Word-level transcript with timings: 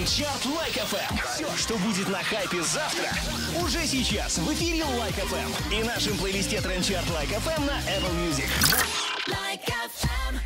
Трендчарт 0.00 0.46
Like 0.46 0.72
FM. 0.72 1.16
Все, 1.34 1.56
что 1.58 1.76
будет 1.76 2.08
на 2.08 2.22
хайпе 2.22 2.62
завтра, 2.62 3.10
уже 3.62 3.86
сейчас 3.86 4.38
в 4.38 4.50
эфире 4.54 4.82
Like 4.82 5.12
FM 5.14 5.74
и 5.74 5.84
нашем 5.84 6.16
плейлисте 6.16 6.58
Трендчарт 6.62 7.06
Like 7.10 7.28
FM 7.28 7.66
на 7.66 7.78
Apple 7.80 8.14
Music. 8.16 8.48
Like 9.28 9.60
FM. 9.68 10.38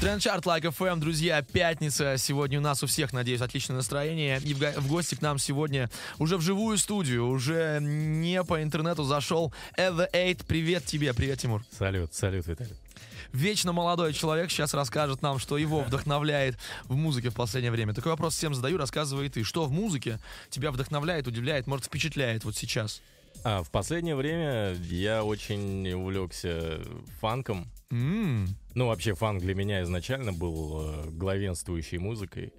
Трендчарт 0.00 0.46
Like 0.46 0.62
FM, 0.62 0.96
друзья, 0.98 1.42
пятница. 1.42 2.16
Сегодня 2.16 2.58
у 2.58 2.62
нас 2.62 2.82
у 2.82 2.86
всех, 2.86 3.12
надеюсь, 3.12 3.42
отличное 3.42 3.76
настроение. 3.76 4.40
И 4.42 4.54
в, 4.54 4.58
го- 4.58 4.80
в 4.80 4.88
гости 4.88 5.14
к 5.14 5.20
нам 5.20 5.38
сегодня 5.38 5.90
уже 6.18 6.38
в 6.38 6.40
живую 6.40 6.78
студию, 6.78 7.28
уже 7.28 7.80
не 7.82 8.42
по 8.44 8.62
интернету 8.62 9.04
зашел 9.04 9.52
Everthe8. 9.76 10.36
Привет 10.48 10.86
тебе, 10.86 11.12
привет, 11.12 11.40
Тимур. 11.40 11.62
Салют, 11.78 12.14
салют, 12.14 12.46
Виталий. 12.46 12.76
Вечно 13.32 13.72
молодой 13.72 14.12
человек 14.12 14.50
сейчас 14.50 14.74
расскажет 14.74 15.22
нам, 15.22 15.38
что 15.38 15.56
его 15.58 15.80
вдохновляет 15.82 16.58
в 16.84 16.96
музыке 16.96 17.30
в 17.30 17.34
последнее 17.34 17.70
время. 17.70 17.94
Такой 17.94 18.12
вопрос 18.12 18.34
всем 18.36 18.54
задаю, 18.54 18.76
рассказывай 18.76 19.28
ты. 19.28 19.44
Что 19.44 19.64
в 19.66 19.70
музыке 19.72 20.18
тебя 20.50 20.70
вдохновляет, 20.72 21.26
удивляет, 21.28 21.66
может, 21.66 21.86
впечатляет 21.86 22.44
вот 22.44 22.56
сейчас? 22.56 23.00
А, 23.44 23.62
в 23.62 23.70
последнее 23.70 24.16
время 24.16 24.74
я 24.90 25.22
очень 25.24 25.90
увлекся 25.92 26.80
фанком. 27.20 27.66
М, 27.90 28.48
Ну, 28.74 28.86
вообще, 28.88 29.14
фанк 29.14 29.40
для 29.42 29.54
меня 29.54 29.82
изначально 29.82 30.32
был 30.32 30.80
э, 30.82 31.10
главенствующей 31.10 31.98
музыкой. 31.98 32.52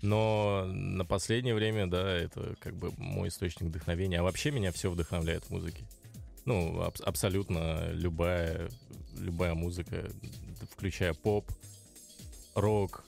Но 0.00 0.64
на 0.66 1.04
последнее 1.04 1.54
время, 1.54 1.86
да, 1.88 2.08
это 2.16 2.54
как 2.60 2.76
бы 2.76 2.92
мой 2.98 3.28
источник 3.28 3.68
вдохновения. 3.68 4.20
А 4.20 4.22
вообще 4.22 4.50
меня 4.50 4.70
все 4.72 4.90
вдохновляет 4.90 5.44
в 5.44 5.50
музыке. 5.50 5.82
Ну, 6.44 6.80
аб- 6.82 7.00
абсолютно 7.04 7.90
любая, 7.92 8.70
любая 9.18 9.54
музыка, 9.54 10.10
включая 10.72 11.14
поп, 11.14 11.50
рок, 12.54 13.04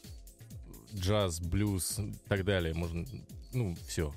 джаз, 0.95 1.41
блюз 1.41 1.99
и 1.99 2.15
так 2.29 2.45
далее. 2.45 2.75
Можно, 2.75 3.05
ну, 3.53 3.77
все. 3.87 4.13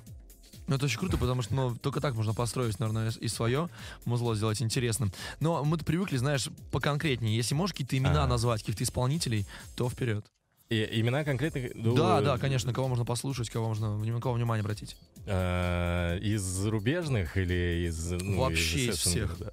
Ну, 0.66 0.76
это 0.76 0.86
очень 0.86 0.98
круто, 0.98 1.18
потому 1.18 1.42
что 1.42 1.54
ну, 1.54 1.76
только 1.76 2.00
так 2.00 2.14
можно 2.14 2.32
построить, 2.32 2.78
наверное, 2.78 3.10
и 3.10 3.28
свое 3.28 3.68
музло 4.06 4.34
сделать 4.34 4.62
интересным. 4.62 5.12
Но 5.40 5.62
мы-то 5.62 5.84
привыкли, 5.84 6.16
знаешь, 6.16 6.48
поконкретнее. 6.72 7.36
Если 7.36 7.54
можешь 7.54 7.74
какие-то 7.74 7.98
имена 7.98 8.22
Ага. 8.22 8.28
назвать, 8.28 8.60
каких-то 8.60 8.84
исполнителей, 8.84 9.46
то 9.76 9.90
вперед. 9.90 10.24
И 10.70 10.88
имена 11.00 11.24
конкретных... 11.24 11.72
ну, 11.74 11.94
Да, 11.94 12.22
да, 12.22 12.38
конечно, 12.38 12.72
кого 12.72 12.88
можно 12.88 13.04
послушать, 13.04 13.50
кого 13.50 13.68
можно, 13.68 13.98
на 13.98 14.20
кого 14.20 14.34
внимание 14.34 14.62
обратить. 14.62 14.96
Э, 15.26 16.18
из 16.20 16.40
зарубежных 16.40 17.36
или 17.36 17.86
из... 17.86 18.10
ну, 18.12 18.40
Вообще 18.40 18.86
из 18.86 18.96
всех. 18.96 19.36
да. 19.38 19.52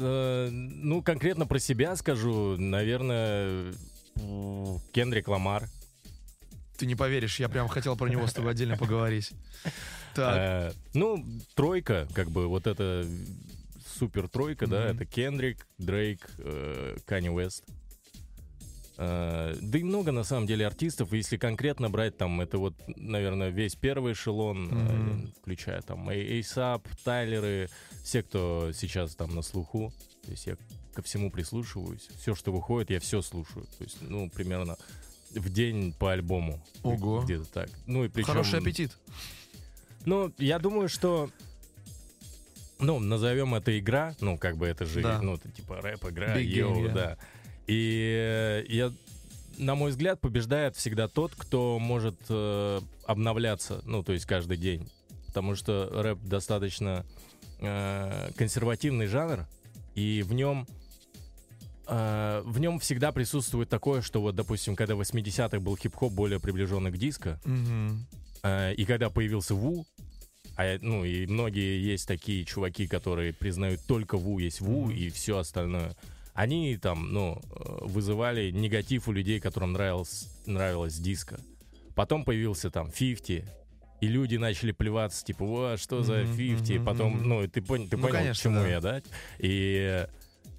Э, 0.00 0.48
ну, 0.50 1.02
конкретно 1.02 1.46
про 1.46 1.58
себя 1.58 1.94
скажу, 1.96 2.56
наверное, 2.56 3.72
Кендрик 4.92 5.28
Ламар. 5.28 5.68
Ты 6.78 6.86
не 6.86 6.94
поверишь, 6.94 7.38
я 7.38 7.50
прям 7.50 7.68
хотел 7.68 7.96
про 7.96 8.08
него 8.08 8.26
с 8.26 8.32
тобой 8.32 8.52
отдельно 8.52 8.76
поговорить. 8.76 9.32
Так, 10.12 10.36
Э, 10.36 10.72
ну, 10.92 11.24
тройка, 11.54 12.08
как 12.14 12.32
бы 12.32 12.48
вот 12.48 12.66
эта 12.66 13.06
супер 13.96 14.26
тройка, 14.28 14.66
да, 14.66 14.86
это 14.90 15.04
Кендрик, 15.06 15.68
Дрейк, 15.78 16.28
э, 16.38 16.96
Канни 17.06 17.28
Уэст. 17.28 17.62
Э, 19.02 19.56
да 19.62 19.78
и 19.78 19.82
много, 19.82 20.12
на 20.12 20.24
самом 20.24 20.46
деле, 20.46 20.66
артистов. 20.66 21.14
Если 21.14 21.38
конкретно 21.38 21.88
брать, 21.88 22.18
там, 22.18 22.38
это 22.42 22.58
вот, 22.58 22.74
наверное, 22.86 23.48
весь 23.48 23.74
первый 23.74 24.12
эшелон, 24.12 24.66
Мгм. 24.66 25.32
включая 25.40 25.80
там 25.80 26.10
Эйсап, 26.10 26.86
Тайлеры, 27.02 27.70
все, 28.04 28.22
кто 28.22 28.72
сейчас 28.74 29.14
там 29.14 29.34
на 29.34 29.40
слуху. 29.40 29.90
То 30.26 30.30
есть 30.32 30.46
я 30.46 30.56
ко 30.92 31.00
всему 31.00 31.30
прислушиваюсь. 31.30 32.08
Все, 32.18 32.34
что 32.34 32.52
выходит, 32.52 32.90
я 32.90 33.00
все 33.00 33.22
слушаю. 33.22 33.64
То 33.78 33.84
есть, 33.84 33.96
ну, 34.02 34.28
примерно 34.28 34.76
в 35.30 35.48
день 35.48 35.94
по 35.94 36.12
альбому. 36.12 36.62
Ого. 36.82 37.22
Где-то 37.22 37.46
так. 37.46 37.70
Ну, 37.86 38.04
и 38.04 38.08
причем... 38.08 38.26
хороший 38.26 38.58
аппетит. 38.58 38.98
Ну, 40.04 40.30
я 40.36 40.58
думаю, 40.58 40.90
что 40.90 41.30
ну, 42.78 42.98
назовем 42.98 43.54
это 43.54 43.78
игра, 43.78 44.14
ну, 44.20 44.36
как 44.36 44.58
бы 44.58 44.66
это 44.66 44.84
же, 44.84 45.00
Да. 45.00 45.22
ну, 45.22 45.36
это 45.36 45.50
типа 45.50 45.80
рэп-игра, 45.80 46.36
Big 46.36 46.44
йоу, 46.44 46.74
game, 46.74 46.86
yeah. 46.86 46.92
да. 46.92 47.18
И 47.66 48.14
э, 48.18 48.64
я, 48.68 48.92
на 49.58 49.74
мой 49.74 49.90
взгляд, 49.90 50.20
побеждает 50.20 50.76
всегда 50.76 51.08
тот, 51.08 51.32
кто 51.36 51.78
может 51.78 52.16
э, 52.28 52.80
обновляться, 53.06 53.80
ну, 53.84 54.02
то 54.02 54.12
есть 54.12 54.26
каждый 54.26 54.56
день. 54.56 54.90
Потому 55.26 55.54
что 55.54 55.88
рэп 55.92 56.18
достаточно 56.22 57.04
э, 57.60 58.30
консервативный 58.36 59.06
жанр, 59.06 59.46
и 59.94 60.22
в 60.22 60.32
нем 60.32 60.66
э, 61.86 62.42
в 62.44 62.58
нем 62.58 62.78
всегда 62.80 63.12
присутствует 63.12 63.68
такое, 63.68 64.02
что 64.02 64.20
вот, 64.20 64.34
допустим, 64.34 64.76
когда 64.76 64.94
в 64.96 65.00
80-х 65.00 65.60
был 65.60 65.76
хип-хоп 65.76 66.12
более 66.12 66.40
приближенный 66.40 66.90
к 66.90 66.96
диско, 66.96 67.40
Мгм. 67.44 68.06
Э, 68.42 68.74
И 68.74 68.84
когда 68.84 69.10
появился 69.10 69.54
Ву, 69.54 69.86
а, 70.56 70.78
ну 70.80 71.04
и 71.04 71.26
многие 71.26 71.80
есть 71.82 72.08
такие 72.08 72.44
чуваки, 72.44 72.86
которые 72.86 73.32
признают 73.32 73.80
только 73.86 74.16
Ву 74.16 74.38
есть 74.38 74.60
Ву 74.60 74.86
Мгм. 74.86 74.90
и 74.92 75.08
все 75.10 75.38
остальное. 75.38 75.94
Они 76.34 76.76
там, 76.76 77.12
ну, 77.12 77.40
э, 77.50 77.84
вызывали 77.84 78.50
негатив 78.50 79.08
у 79.08 79.12
людей, 79.12 79.40
которым 79.40 79.72
нравилось, 79.72 80.28
нравилось 80.46 80.96
диско. 80.98 81.38
Потом 81.94 82.24
появился 82.24 82.70
там 82.70 82.90
50, 82.90 83.44
и 84.00 84.06
люди 84.06 84.36
начали 84.36 84.72
плеваться, 84.72 85.24
типа, 85.24 85.44
«Во, 85.44 85.76
что 85.76 86.02
за 86.02 86.22
Мгм, 86.22 86.36
50? 86.36 86.76
мгм, 86.76 86.84
Потом, 86.84 87.12
мгм. 87.14 87.28
ну, 87.28 87.48
ты, 87.48 87.60
пон- 87.60 87.88
ты 87.88 87.96
Ну, 87.96 88.02
понял, 88.02 88.14
к 88.14 88.18
конечно, 88.18 88.42
чему 88.42 88.60
да. 88.60 88.68
я, 88.68 88.80
да? 88.80 89.02
И 89.38 90.06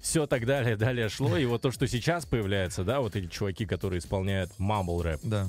все 0.00 0.26
так 0.26 0.46
далее, 0.46 0.76
далее 0.76 1.08
шло. 1.08 1.36
И 1.36 1.44
вот 1.46 1.62
то, 1.62 1.70
что 1.72 1.86
сейчас 1.88 2.26
появляется, 2.26 2.84
да, 2.84 3.00
вот 3.00 3.16
эти 3.16 3.26
чуваки, 3.28 3.66
которые 3.66 3.98
исполняют 3.98 4.50
мамбл 4.58 5.02
рэп, 5.02 5.20
Да. 5.24 5.46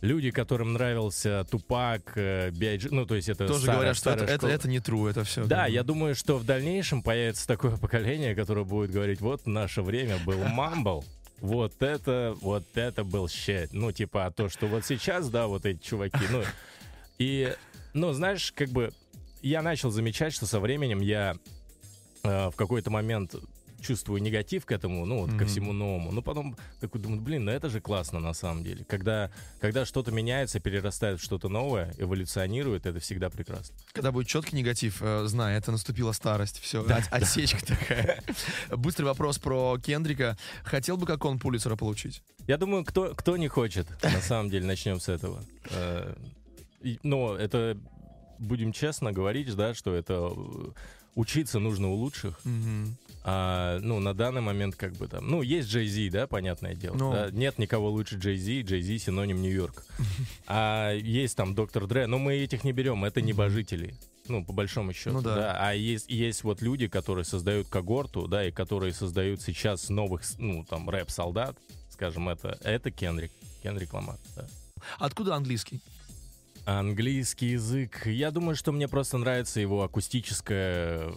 Люди, 0.00 0.30
которым 0.30 0.72
нравился 0.74 1.44
Тупак, 1.50 2.12
э, 2.16 2.50
B.I.G., 2.50 2.88
ну, 2.90 3.06
то 3.06 3.14
есть 3.14 3.28
это 3.28 3.46
Тоже 3.46 3.60
старая- 3.62 3.76
говорят, 3.76 3.96
что 3.96 4.10
это, 4.10 4.24
это, 4.24 4.46
это 4.46 4.68
не 4.68 4.78
true, 4.78 5.08
это 5.10 5.24
все. 5.24 5.44
Да, 5.44 5.66
я 5.66 5.82
думаю, 5.82 6.14
что 6.14 6.36
в 6.36 6.44
дальнейшем 6.44 7.02
появится 7.02 7.46
такое 7.46 7.76
поколение, 7.76 8.34
которое 8.34 8.64
будет 8.64 8.90
говорить, 8.90 9.20
вот 9.20 9.46
наше 9.46 9.82
время 9.82 10.18
был 10.24 10.38
мамбл, 10.44 11.04
вот 11.40 11.82
это, 11.82 12.34
вот 12.40 12.64
это 12.74 13.04
был 13.04 13.28
щит. 13.28 13.72
Ну, 13.72 13.92
типа, 13.92 14.26
а 14.26 14.30
то, 14.30 14.48
что 14.48 14.66
вот 14.66 14.84
сейчас, 14.84 15.28
да, 15.28 15.46
вот 15.46 15.66
эти 15.66 15.82
чуваки, 15.82 16.24
ну, 16.30 16.42
и, 17.18 17.54
ну, 17.94 18.12
знаешь, 18.12 18.52
как 18.52 18.68
бы 18.70 18.90
я 19.42 19.62
начал 19.62 19.90
замечать, 19.90 20.32
что 20.32 20.46
со 20.46 20.60
временем 20.60 21.00
я 21.00 21.36
э, 22.22 22.50
в 22.50 22.56
какой-то 22.56 22.90
момент 22.90 23.34
чувствую 23.80 24.22
негатив 24.22 24.64
к 24.66 24.72
этому, 24.72 25.04
ну, 25.06 25.20
вот 25.20 25.30
ко 25.30 25.36
Мгм. 25.36 25.46
всему 25.46 25.72
новому. 25.72 26.12
Ну, 26.12 26.22
потом 26.22 26.56
такой 26.80 27.00
думаю, 27.00 27.20
блин, 27.20 27.44
ну 27.44 27.50
это 27.52 27.68
же 27.68 27.80
классно 27.80 28.20
на 28.20 28.34
самом 28.34 28.64
деле. 28.64 28.84
Когда, 28.84 29.30
когда 29.60 29.84
что-то 29.84 30.10
меняется, 30.12 30.60
перерастает 30.60 31.20
в 31.20 31.24
что-то 31.24 31.48
новое, 31.48 31.94
эволюционирует, 31.98 32.86
это 32.86 32.98
всегда 33.00 33.30
прекрасно. 33.30 33.76
Когда 33.92 34.12
будет 34.12 34.26
четкий 34.28 34.56
негатив, 34.56 34.98
э, 35.00 35.24
знай, 35.26 35.56
это 35.58 35.72
наступила 35.72 36.12
старость. 36.12 36.58
Все, 36.60 36.84
отсечка 37.10 37.64
такая. 37.66 38.22
Быстрый 38.70 39.04
вопрос 39.04 39.38
про 39.38 39.78
Кендрика. 39.78 40.36
Хотел 40.64 40.96
бы, 40.96 41.06
как 41.06 41.24
он 41.24 41.38
Пулицера 41.38 41.76
получить? 41.76 42.22
Я 42.46 42.56
думаю, 42.58 42.84
кто, 42.84 43.14
кто 43.14 43.36
не 43.36 43.48
хочет, 43.48 43.86
на 44.02 44.20
самом 44.20 44.50
деле, 44.50 44.66
начнем 44.66 45.00
с 45.00 45.08
этого. 45.08 45.42
Э, 45.70 46.14
Но 47.02 47.34
это, 47.36 47.76
будем 48.38 48.72
честно 48.72 49.12
говорить, 49.12 49.54
да, 49.56 49.74
что 49.74 49.94
это 49.94 50.30
э, 50.34 50.68
учиться 51.16 51.58
нужно 51.58 51.88
у 51.88 51.94
лучших. 51.94 52.38
Мгм. 52.44 52.96
А, 53.28 53.80
ну, 53.80 53.98
на 53.98 54.14
данный 54.14 54.40
момент, 54.40 54.76
как 54.76 54.92
бы 54.92 55.08
там. 55.08 55.28
Ну, 55.28 55.42
есть 55.42 55.68
Зи, 55.68 56.10
да, 56.10 56.28
понятное 56.28 56.76
дело. 56.76 56.94
Ну. 56.94 57.12
да. 57.12 57.30
Нет 57.32 57.58
никого 57.58 57.90
лучше. 57.90 58.16
Джей 58.16 58.36
Зи 58.36 58.98
синоним 58.98 59.42
Нью-Йорк. 59.42 59.84
А 60.46 60.92
есть 60.92 61.36
там 61.36 61.56
Доктор 61.56 61.88
Дре, 61.88 62.06
но 62.06 62.18
мы 62.18 62.34
этих 62.34 62.62
не 62.62 62.70
берем, 62.70 63.04
это 63.04 63.20
небожители. 63.20 63.96
Ну, 64.28 64.44
по 64.44 64.52
большому 64.52 64.92
счету, 64.92 65.16
Ну 65.16 65.22
да. 65.22 65.56
А 65.58 65.72
есть, 65.72 66.08
есть 66.08 66.44
вот 66.44 66.62
люди, 66.62 66.86
которые 66.86 67.24
создают 67.24 67.68
когорту, 67.68 68.28
да, 68.28 68.46
и 68.46 68.52
которые 68.52 68.92
создают 68.92 69.40
сейчас 69.40 69.88
новых, 69.88 70.22
ну, 70.38 70.64
там, 70.64 70.88
рэп-солдат, 70.88 71.56
скажем, 71.90 72.28
это, 72.28 72.58
это 72.62 72.90
Кендрик, 72.90 73.32
Кендрик 73.62 73.92
Ламар, 73.92 74.18
да. 74.36 74.46
Откуда 74.98 75.34
английский? 75.34 75.80
Английский 76.66 77.50
язык. 77.52 78.06
Я 78.06 78.32
думаю, 78.32 78.56
что 78.56 78.72
мне 78.72 78.88
просто 78.88 79.18
нравится 79.18 79.60
его 79.60 79.84
акустическое, 79.84 81.12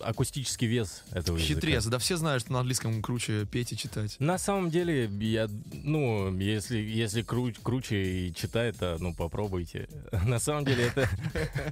акустический 0.00 0.66
вес 0.66 1.04
этого 1.12 1.36
языка. 1.36 1.54
Хитрец. 1.60 1.86
Да 1.86 1.98
все 1.98 2.16
знают, 2.16 2.42
что 2.42 2.52
на 2.52 2.58
английском 2.60 3.00
круче 3.00 3.46
петь 3.46 3.72
и 3.72 3.76
читать. 3.76 4.16
На 4.18 4.38
самом 4.38 4.70
деле, 4.70 5.04
я, 5.20 5.48
ну, 5.72 6.36
если, 6.36 6.78
если 6.78 7.22
кру- 7.22 7.56
круче 7.62 8.26
и 8.26 8.34
читает, 8.34 8.76
то, 8.78 8.96
ну, 8.98 9.14
попробуйте. 9.14 9.88
На 10.24 10.40
самом 10.40 10.64
деле, 10.64 10.86
это... 10.88 11.08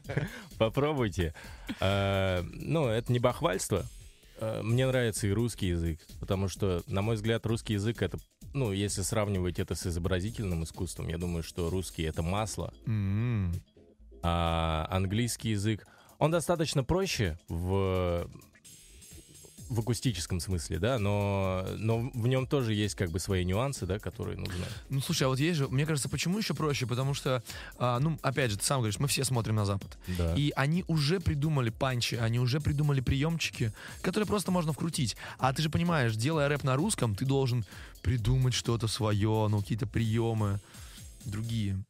Попробуйте. 0.58 1.34
А, 1.80 2.42
Ну, 2.52 2.86
это 2.86 3.12
не 3.12 3.18
бахвальство. 3.18 3.84
А, 4.40 4.62
Мне 4.62 4.86
нравится 4.86 5.26
и 5.26 5.32
русский 5.32 5.68
язык, 5.68 5.98
потому 6.20 6.48
что, 6.48 6.82
на 6.86 7.02
мой 7.02 7.16
взгляд, 7.16 7.44
русский 7.46 7.72
язык— 7.74 8.02
это, 8.02 8.18
ну, 8.54 8.72
если 8.72 9.02
сравнивать 9.02 9.58
это 9.58 9.74
с 9.74 9.86
изобразительным 9.86 10.62
искусством, 10.64 11.08
я 11.08 11.18
думаю, 11.18 11.42
что 11.42 11.68
русский— 11.70 12.02
это 12.04 12.22
масло, 12.22 12.72
М. 12.86 13.52
а 14.22 14.86
английский 14.90 15.50
язык, 15.50 15.86
он 16.18 16.30
достаточно 16.30 16.82
проще 16.84 17.38
в 17.48 18.30
в 19.68 19.80
акустическом 19.80 20.40
смысле, 20.40 20.78
да, 20.78 20.98
но, 20.98 21.66
но 21.76 21.98
в 21.98 22.26
нем 22.26 22.46
тоже 22.46 22.74
есть 22.74 22.94
как 22.94 23.10
бы 23.10 23.18
свои 23.18 23.44
нюансы, 23.44 23.86
да, 23.86 23.98
которые 23.98 24.36
нужны. 24.36 24.64
Ну, 24.90 25.00
слушай, 25.00 25.24
а 25.24 25.28
вот 25.28 25.38
есть 25.38 25.58
же, 25.58 25.68
мне 25.68 25.86
кажется, 25.86 26.08
почему 26.08 26.38
еще 26.38 26.54
проще? 26.54 26.86
Потому 26.86 27.14
что, 27.14 27.42
а, 27.78 27.98
ну, 27.98 28.18
опять 28.22 28.50
же, 28.50 28.58
ты 28.58 28.64
сам 28.64 28.80
говоришь, 28.80 28.98
мы 28.98 29.08
все 29.08 29.24
смотрим 29.24 29.56
на 29.56 29.64
Запад. 29.64 29.96
Да. 30.18 30.34
И 30.34 30.52
они 30.56 30.84
уже 30.88 31.20
придумали 31.20 31.70
панчи, 31.70 32.14
они 32.16 32.38
уже 32.38 32.60
придумали 32.60 33.00
приемчики, 33.00 33.72
которые 34.02 34.26
просто 34.26 34.50
можно 34.50 34.72
вкрутить. 34.72 35.16
А 35.38 35.52
ты 35.52 35.62
же 35.62 35.70
понимаешь, 35.70 36.14
делая 36.16 36.48
рэп 36.48 36.64
на 36.64 36.76
русском, 36.76 37.14
ты 37.14 37.24
должен 37.24 37.64
придумать 38.02 38.54
что-то 38.54 38.86
свое, 38.86 39.48
ну, 39.48 39.60
какие-то 39.60 39.86
приемы 39.86 40.60
другие. 41.24 41.82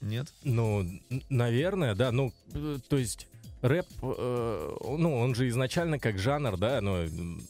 Нет? 0.00 0.32
Ну, 0.42 0.86
наверное, 1.30 1.94
да. 1.94 2.12
Ну, 2.12 2.32
э, 2.52 2.78
то 2.88 2.98
есть 2.98 3.26
рэп, 3.64 3.86
э, 4.02 4.76
ну, 4.98 5.18
он 5.18 5.34
же 5.34 5.48
изначально 5.48 5.98
как 5.98 6.18
жанр, 6.18 6.56
да, 6.58 6.80
ну, 6.80 7.08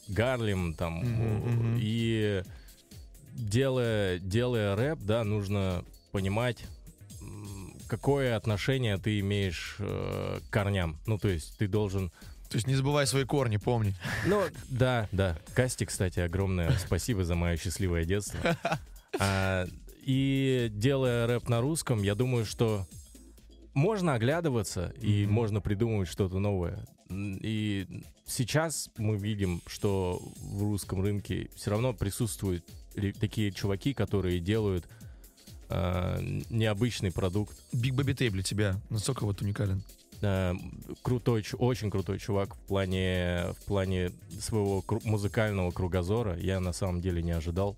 Гарлем 0.09 0.75
там. 0.75 1.01
Мгм. 1.01 1.79
И 1.81 2.43
делая, 3.33 4.19
делая 4.21 4.77
рэп, 4.77 5.01
да, 5.01 5.25
нужно 5.25 5.85
понимать, 6.13 6.65
какое 7.89 8.37
отношение 8.37 8.97
ты 8.97 9.19
имеешь 9.21 9.77
э, 9.81 10.41
к 10.49 10.53
корням. 10.53 10.99
Ну, 11.07 11.19
то 11.19 11.29
есть 11.29 11.59
ты 11.59 11.67
должен... 11.67 12.11
То 12.49 12.57
есть 12.57 12.69
не 12.69 12.77
забывай 12.77 13.07
свои 13.09 13.25
корни, 13.25 13.57
помни. 13.57 13.95
Ну, 14.27 14.41
да, 14.69 15.09
да. 15.11 15.37
Касти, 15.55 15.85
кстати, 15.85 16.21
огромное 16.21 16.71
спасибо 16.79 17.25
за 17.25 17.35
мое 17.35 17.57
счастливое 17.57 18.05
детство. 18.05 18.57
А, 19.21 19.69
и 20.03 20.71
делая 20.73 21.29
рэп 21.29 21.49
на 21.49 21.61
русском, 21.61 22.03
я 22.03 22.17
думаю, 22.17 22.45
что 22.45 22.85
можно 23.75 24.15
оглядываться 24.15 24.93
и 25.01 25.25
Мгм. 25.25 25.35
можно 25.35 25.61
придумывать 25.61 26.09
что-то 26.09 26.39
новое. 26.39 26.87
И 27.11 27.87
сейчас 28.27 28.89
мы 28.97 29.17
видим, 29.17 29.61
что 29.67 30.21
в 30.37 30.63
русском 30.63 31.03
рынке 31.03 31.51
все 31.55 31.71
равно 31.71 31.93
присутствуют 31.93 32.65
такие 33.21 33.51
чуваки, 33.53 33.93
которые 33.93 34.41
делают 34.41 34.89
а, 35.69 36.19
необычный 36.51 37.11
продукт. 37.11 37.57
Big 37.73 37.95
Baby 37.95 38.13
Tape 38.13 38.33
для 38.35 38.43
тебя 38.43 38.81
насколько 38.91 39.25
вот 39.25 39.43
уникален? 39.43 39.83
А, 40.23 40.55
крутой, 41.03 41.45
очень 41.59 41.91
крутой 41.91 42.19
чувак 42.19 42.55
в 42.55 42.59
плане, 42.61 43.47
в 43.61 43.65
плане 43.67 44.11
своего 44.41 44.81
кру- 44.87 45.01
музыкального 45.05 45.71
кругозора. 45.71 46.37
Я 46.39 46.61
на 46.61 46.73
самом 46.73 47.01
деле 47.01 47.23
не 47.23 47.33
ожидал. 47.33 47.77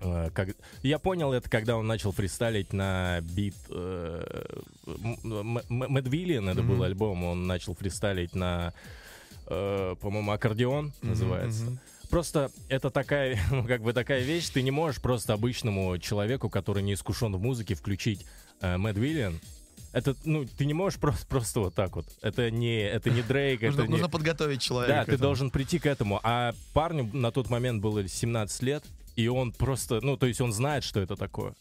Э, 0.00 0.30
как- 0.34 0.56
Я 0.82 0.98
понял 0.98 1.32
это, 1.32 1.48
когда 1.48 1.76
он 1.76 1.86
начал 1.86 2.12
фристайлить 2.12 2.72
на 2.72 3.20
бит 3.22 3.54
Madvillain, 5.68 6.48
это 6.48 6.62
был 6.62 6.74
Мгм. 6.74 6.82
альбом, 6.82 7.24
он 7.24 7.46
начал 7.46 7.74
фристайлить 7.74 8.34
на, 8.34 8.72
э, 9.46 9.94
по-моему, 10.00 10.32
Accordion 10.32 10.92
называется. 11.02 11.64
Мгм. 11.64 11.78
Просто 12.10 12.50
это 12.68 12.90
такая, 12.90 13.38
ну, 13.50 13.64
как 13.66 13.82
бы 13.82 13.92
такая 13.92 14.22
вещь, 14.22 14.48
ты 14.50 14.62
не 14.62 14.70
можешь 14.70 15.00
просто 15.00 15.32
обычному 15.32 15.98
человеку, 15.98 16.48
который 16.50 16.82
не 16.82 16.94
искушен 16.94 17.34
в 17.34 17.40
музыке, 17.40 17.74
включить 17.74 18.26
э, 18.60 18.76
Мэдвиллиан. 18.76 19.40
Это, 19.94 20.16
ну, 20.24 20.44
ты 20.44 20.66
не 20.66 20.74
можешь 20.74 20.98
просто, 20.98 21.24
просто 21.26 21.60
вот 21.60 21.74
так 21.74 21.94
вот. 21.94 22.06
Это 22.20 22.50
не, 22.50 22.80
это 22.82 23.10
не 23.10 23.22
Дрейк, 23.22 23.62
Нужно, 23.62 23.80
это 23.80 23.86
не... 23.86 23.92
нужно 23.92 24.08
подготовить 24.08 24.60
человека. 24.60 24.92
Да, 24.94 25.04
ты 25.04 25.12
этому. 25.12 25.22
должен 25.28 25.50
прийти 25.50 25.78
к 25.78 25.86
этому. 25.86 26.18
А 26.24 26.52
парню 26.72 27.08
на 27.12 27.30
тот 27.30 27.48
момент 27.48 27.80
было 27.80 28.06
17 28.06 28.62
лет, 28.62 28.84
и 29.14 29.28
он 29.28 29.52
просто, 29.52 30.00
ну, 30.02 30.16
то 30.16 30.26
есть 30.26 30.40
он 30.40 30.52
знает, 30.52 30.82
что 30.82 30.98
это 31.00 31.14
такое. 31.14 31.54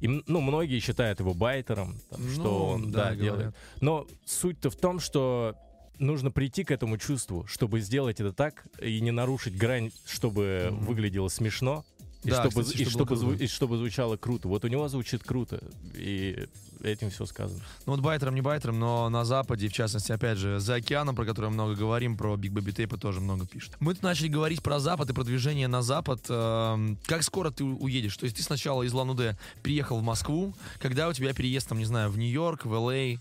И, 0.00 0.06
ну, 0.06 0.40
многие 0.40 0.78
считают 0.78 1.18
его 1.18 1.34
байтером, 1.34 1.96
там, 2.10 2.20
Ну, 2.24 2.30
что 2.32 2.66
он, 2.66 2.92
да, 2.92 3.10
да, 3.10 3.14
говорят. 3.16 3.18
делает. 3.38 3.54
Но 3.80 4.06
суть-то 4.24 4.70
в 4.70 4.76
том, 4.76 5.00
что 5.00 5.56
нужно 5.98 6.30
прийти 6.30 6.62
к 6.64 6.70
этому 6.70 6.98
чувству, 6.98 7.44
чтобы 7.48 7.80
сделать 7.80 8.20
это 8.20 8.32
так 8.32 8.64
и 8.82 9.00
не 9.00 9.10
нарушить 9.10 9.56
грань, 9.56 9.90
чтобы 10.06 10.68
Мгм. 10.70 10.84
выглядело 10.86 11.28
смешно. 11.28 11.84
И, 12.24 12.30
Да, 12.30 12.40
чтобы, 12.40 12.62
кстати, 12.64 12.82
и, 12.82 12.84
чтобы 12.86 13.14
зву- 13.16 13.36
и 13.36 13.46
чтобы 13.46 13.76
звучало 13.76 14.16
круто. 14.16 14.48
Вот 14.48 14.64
у 14.64 14.68
него 14.68 14.88
звучит 14.88 15.22
круто. 15.22 15.60
И 15.94 16.48
этим 16.82 17.10
все 17.10 17.26
сказано. 17.26 17.60
Ну 17.86 17.92
вот 17.92 18.00
байтером, 18.00 18.34
не 18.34 18.40
байтером, 18.40 18.78
но 18.78 19.08
на 19.10 19.24
Западе, 19.26 19.68
в 19.68 19.72
частности, 19.72 20.10
опять 20.12 20.38
же, 20.38 20.58
за 20.58 20.76
океаном, 20.76 21.14
про 21.16 21.26
который 21.26 21.50
много 21.50 21.74
говорим, 21.74 22.16
про 22.16 22.34
Big 22.36 22.52
Baby 22.52 22.72
Tape 22.72 22.91
а 22.91 22.96
тоже 22.96 23.20
много 23.20 23.46
пишет. 23.46 23.74
Мы 23.80 23.92
тут 23.94 24.02
начали 24.02 24.28
говорить 24.28 24.62
про 24.62 24.80
Запад 24.80 25.10
и 25.10 25.12
продвижение 25.12 25.68
на 25.68 25.82
Запад. 25.82 26.20
Эм, 26.28 26.98
Как 27.06 27.22
скоро 27.22 27.50
ты 27.50 27.62
уедешь? 27.64 28.16
То 28.16 28.24
есть 28.24 28.36
ты 28.36 28.42
сначала 28.42 28.82
из 28.82 28.92
Улан-Удэ 28.94 29.36
приехал 29.62 29.98
в 29.98 30.02
Москву, 30.02 30.54
когда 30.80 31.08
у 31.08 31.12
тебя 31.12 31.34
переезд, 31.34 31.68
там, 31.68 31.78
не 31.78 31.84
знаю, 31.84 32.10
в 32.10 32.16
Нью-Йорк, 32.18 32.64
в 32.64 32.72
L.A.? 32.72 33.18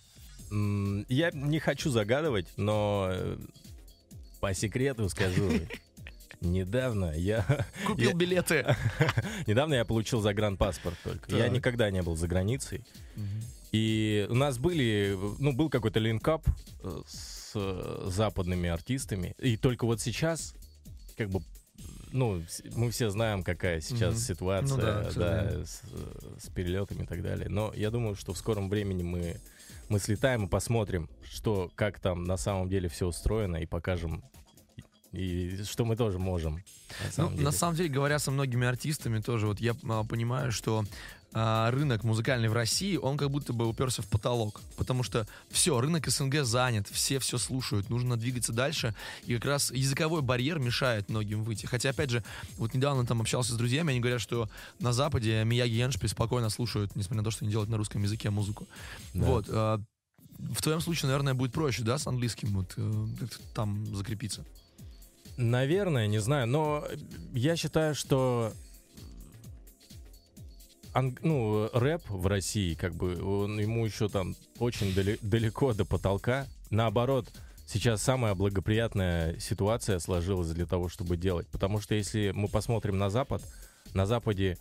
Я 1.10 1.32
не 1.34 1.60
хочу 1.60 1.90
загадывать, 1.90 2.46
но 2.58 3.08
э, 3.12 3.38
по 4.40 4.54
секрету 4.54 5.10
скажу. 5.10 5.50
Недавно 6.44 7.12
я 7.16 7.46
Купил 7.88 8.10
Я- 8.10 8.16
билеты. 8.16 8.76
недавно 9.48 9.76
я 9.76 9.86
получил 9.86 10.22
загранпаспорт 10.22 10.98
только. 11.04 11.32
Я 11.36 11.46
Так. 11.46 11.54
никогда 11.54 11.90
не 11.90 12.02
был 12.02 12.16
за 12.16 12.28
границей. 12.28 12.84
И 13.72 14.28
у 14.30 14.36
нас 14.36 14.60
были, 14.60 15.18
ну, 15.40 15.54
был 15.54 15.70
какой-то 15.70 16.00
линкап 16.00 16.46
э, 16.84 17.02
с 17.08 17.54
э, 17.56 18.04
западными 18.08 18.70
артистами. 18.70 19.36
И 19.40 19.58
только 19.58 19.86
вот 19.86 20.00
сейчас, 20.00 20.54
как 21.18 21.30
бы, 21.30 21.42
ну, 22.12 22.44
мы 22.76 22.92
все 22.92 23.10
знаем, 23.10 23.42
какая 23.42 23.82
сейчас 23.82 24.14
Мгм. 24.14 24.22
ситуация, 24.22 24.76
Ну 24.76 24.82
да, 24.82 25.12
да, 25.16 25.66
с, 25.66 25.82
с 26.40 26.50
перелетами 26.50 27.04
и 27.04 27.08
так 27.08 27.24
далее. 27.24 27.50
Но 27.50 27.74
я 27.76 27.90
думаю, 27.90 28.16
что 28.16 28.34
в 28.34 28.38
скором 28.38 28.70
времени 28.70 29.02
мы, 29.02 29.38
мы 29.90 29.98
слетаем 29.98 30.46
и 30.46 30.50
посмотрим, 30.50 31.10
что, 31.24 31.72
как 31.74 32.00
там 32.00 32.26
на 32.26 32.38
самом 32.38 32.70
деле 32.70 32.90
все 32.90 33.08
устроено, 33.08 33.56
и 33.56 33.66
покажем, 33.66 34.24
и, 35.14 35.64
что 35.64 35.86
мы 35.86 35.96
тоже 35.96 36.20
можем. 36.20 36.56
На 36.56 36.62
Ну, 37.06 37.12
самом 37.12 37.32
деле. 37.34 37.44
на 37.46 37.52
самом 37.52 37.76
деле, 37.76 37.90
говоря 37.90 38.20
со 38.20 38.32
многими 38.32 38.68
артистами, 38.68 39.20
тоже 39.20 39.48
вот 39.48 39.60
я 39.62 39.76
а, 39.88 40.04
понимаю, 40.04 40.52
что 40.52 40.84
а, 41.34 41.70
рынок 41.72 42.04
музыкальный 42.04 42.48
в 42.50 42.54
России, 42.54 42.98
он 42.98 43.18
как 43.18 43.30
будто 43.30 43.54
бы 43.54 43.68
уперся 43.68 44.02
в 44.02 44.08
потолок. 44.08 44.62
Потому 44.76 45.04
что 45.04 45.28
все, 45.50 45.80
рынок 45.80 46.08
СНГ 46.08 46.44
занят, 46.44 46.88
все 46.92 47.20
все 47.20 47.38
слушают, 47.38 47.90
нужно 47.90 48.18
двигаться 48.18 48.54
дальше. 48.54 48.96
И 49.26 49.36
как 49.36 49.46
раз 49.46 49.72
языковой 49.72 50.22
барьер 50.24 50.60
мешает 50.60 51.10
многим 51.10 51.44
выйти. 51.44 51.68
Хотя, 51.68 51.92
опять 51.92 52.10
же, 52.10 52.24
вот 52.58 52.74
недавно 52.74 53.06
там 53.06 53.22
общался 53.22 53.54
с 53.54 53.58
друзьями, 53.58 53.92
они 53.92 54.00
говорят, 54.00 54.22
что 54.22 54.50
на 54.80 54.94
Западе 54.94 55.44
Мияги 55.44 55.74
и 55.74 55.82
Эншпиль 55.84 56.10
спокойно 56.10 56.50
слушают, 56.50 56.96
несмотря 56.96 57.18
на 57.22 57.24
то, 57.26 57.32
что 57.32 57.46
они 57.46 57.52
делают 57.52 57.70
на 57.70 57.78
русском 57.78 58.02
языке 58.04 58.30
музыку. 58.30 58.68
Да. 59.14 59.26
Вот. 59.26 59.46
а, 59.50 59.80
в 60.40 60.62
твоем 60.62 60.82
случае, 60.82 61.08
наверное, 61.08 61.34
будет 61.36 61.54
проще, 61.54 61.84
да, 61.84 61.98
с 61.98 62.08
английским 62.08 62.50
вот 62.50 62.74
э, 62.78 63.06
там 63.54 63.96
закрепиться. 63.96 64.44
Наверное, 65.38 66.08
не 66.08 66.20
знаю, 66.20 66.48
но 66.48 66.86
я 67.34 67.56
считаю, 67.56 67.96
что 67.96 68.54
ан- 70.94 71.18
ну, 71.22 71.70
рэп 71.74 72.04
в 72.10 72.28
России, 72.28 72.76
как 72.76 72.94
бы, 72.96 73.22
он, 73.24 73.60
ему 73.60 73.86
еще 73.86 74.10
там 74.10 74.36
очень 74.60 74.94
дали- 74.94 75.18
далеко 75.22 75.74
до 75.74 75.86
потолка. 75.86 76.48
Наоборот, 76.70 77.32
сейчас 77.66 78.04
самая 78.04 78.36
благоприятная 78.36 79.40
ситуация 79.40 80.00
сложилась 80.00 80.50
для 80.50 80.66
того, 80.66 80.90
чтобы 80.90 81.18
делать. 81.18 81.48
Потому 81.48 81.80
что 81.82 81.96
если 81.96 82.32
мы 82.32 82.48
посмотрим 82.48 82.98
на 82.98 83.10
Запад, 83.10 83.42
на 83.94 84.06
Западе, 84.06 84.58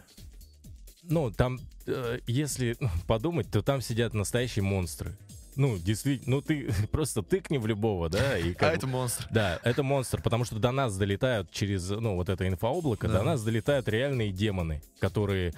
ну, 1.02 1.30
там, 1.30 1.60
э, 1.86 2.18
если 2.26 2.76
подумать, 3.06 3.50
то 3.50 3.62
там 3.62 3.80
сидят 3.82 4.14
настоящие 4.14 4.62
монстры. 4.62 5.16
Ну, 5.56 5.78
действительно, 5.78 6.36
ну 6.36 6.42
ты 6.42 6.72
просто 6.90 7.22
тыкни 7.22 7.58
в 7.58 7.66
любого, 7.66 8.08
да, 8.08 8.38
и 8.38 8.52
как 8.54 8.72
а 8.72 8.74
это 8.74 8.86
монстр. 8.86 9.26
да, 9.30 9.60
это 9.62 9.82
монстр, 9.82 10.20
потому 10.22 10.44
что 10.44 10.58
до 10.58 10.70
нас 10.72 10.96
долетают 10.96 11.50
через, 11.50 11.88
ну, 11.90 12.16
вот 12.16 12.28
это 12.28 12.46
инфооблако, 12.48 13.08
Да. 13.08 13.18
до 13.18 13.22
нас 13.24 13.42
долетают 13.42 13.88
реальные 13.88 14.32
демоны, 14.32 14.82
которые 14.98 15.52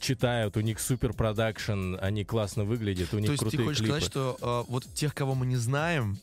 читают, 0.00 0.56
у 0.56 0.60
них 0.60 0.78
супер 0.78 1.12
продакшн, 1.12 1.96
они 2.00 2.24
классно 2.24 2.64
выглядят, 2.64 3.12
у 3.14 3.18
них 3.18 3.26
То 3.26 3.32
есть 3.32 3.56
ты 3.56 3.64
хочешь 3.64 3.78
клипы. 3.78 4.00
сказать, 4.00 4.04
что 4.04 4.36
э, 4.40 4.70
вот 4.70 4.84
тех, 4.94 5.12
кого 5.12 5.34
мы 5.34 5.44
не 5.46 5.56
знаем, 5.56 6.18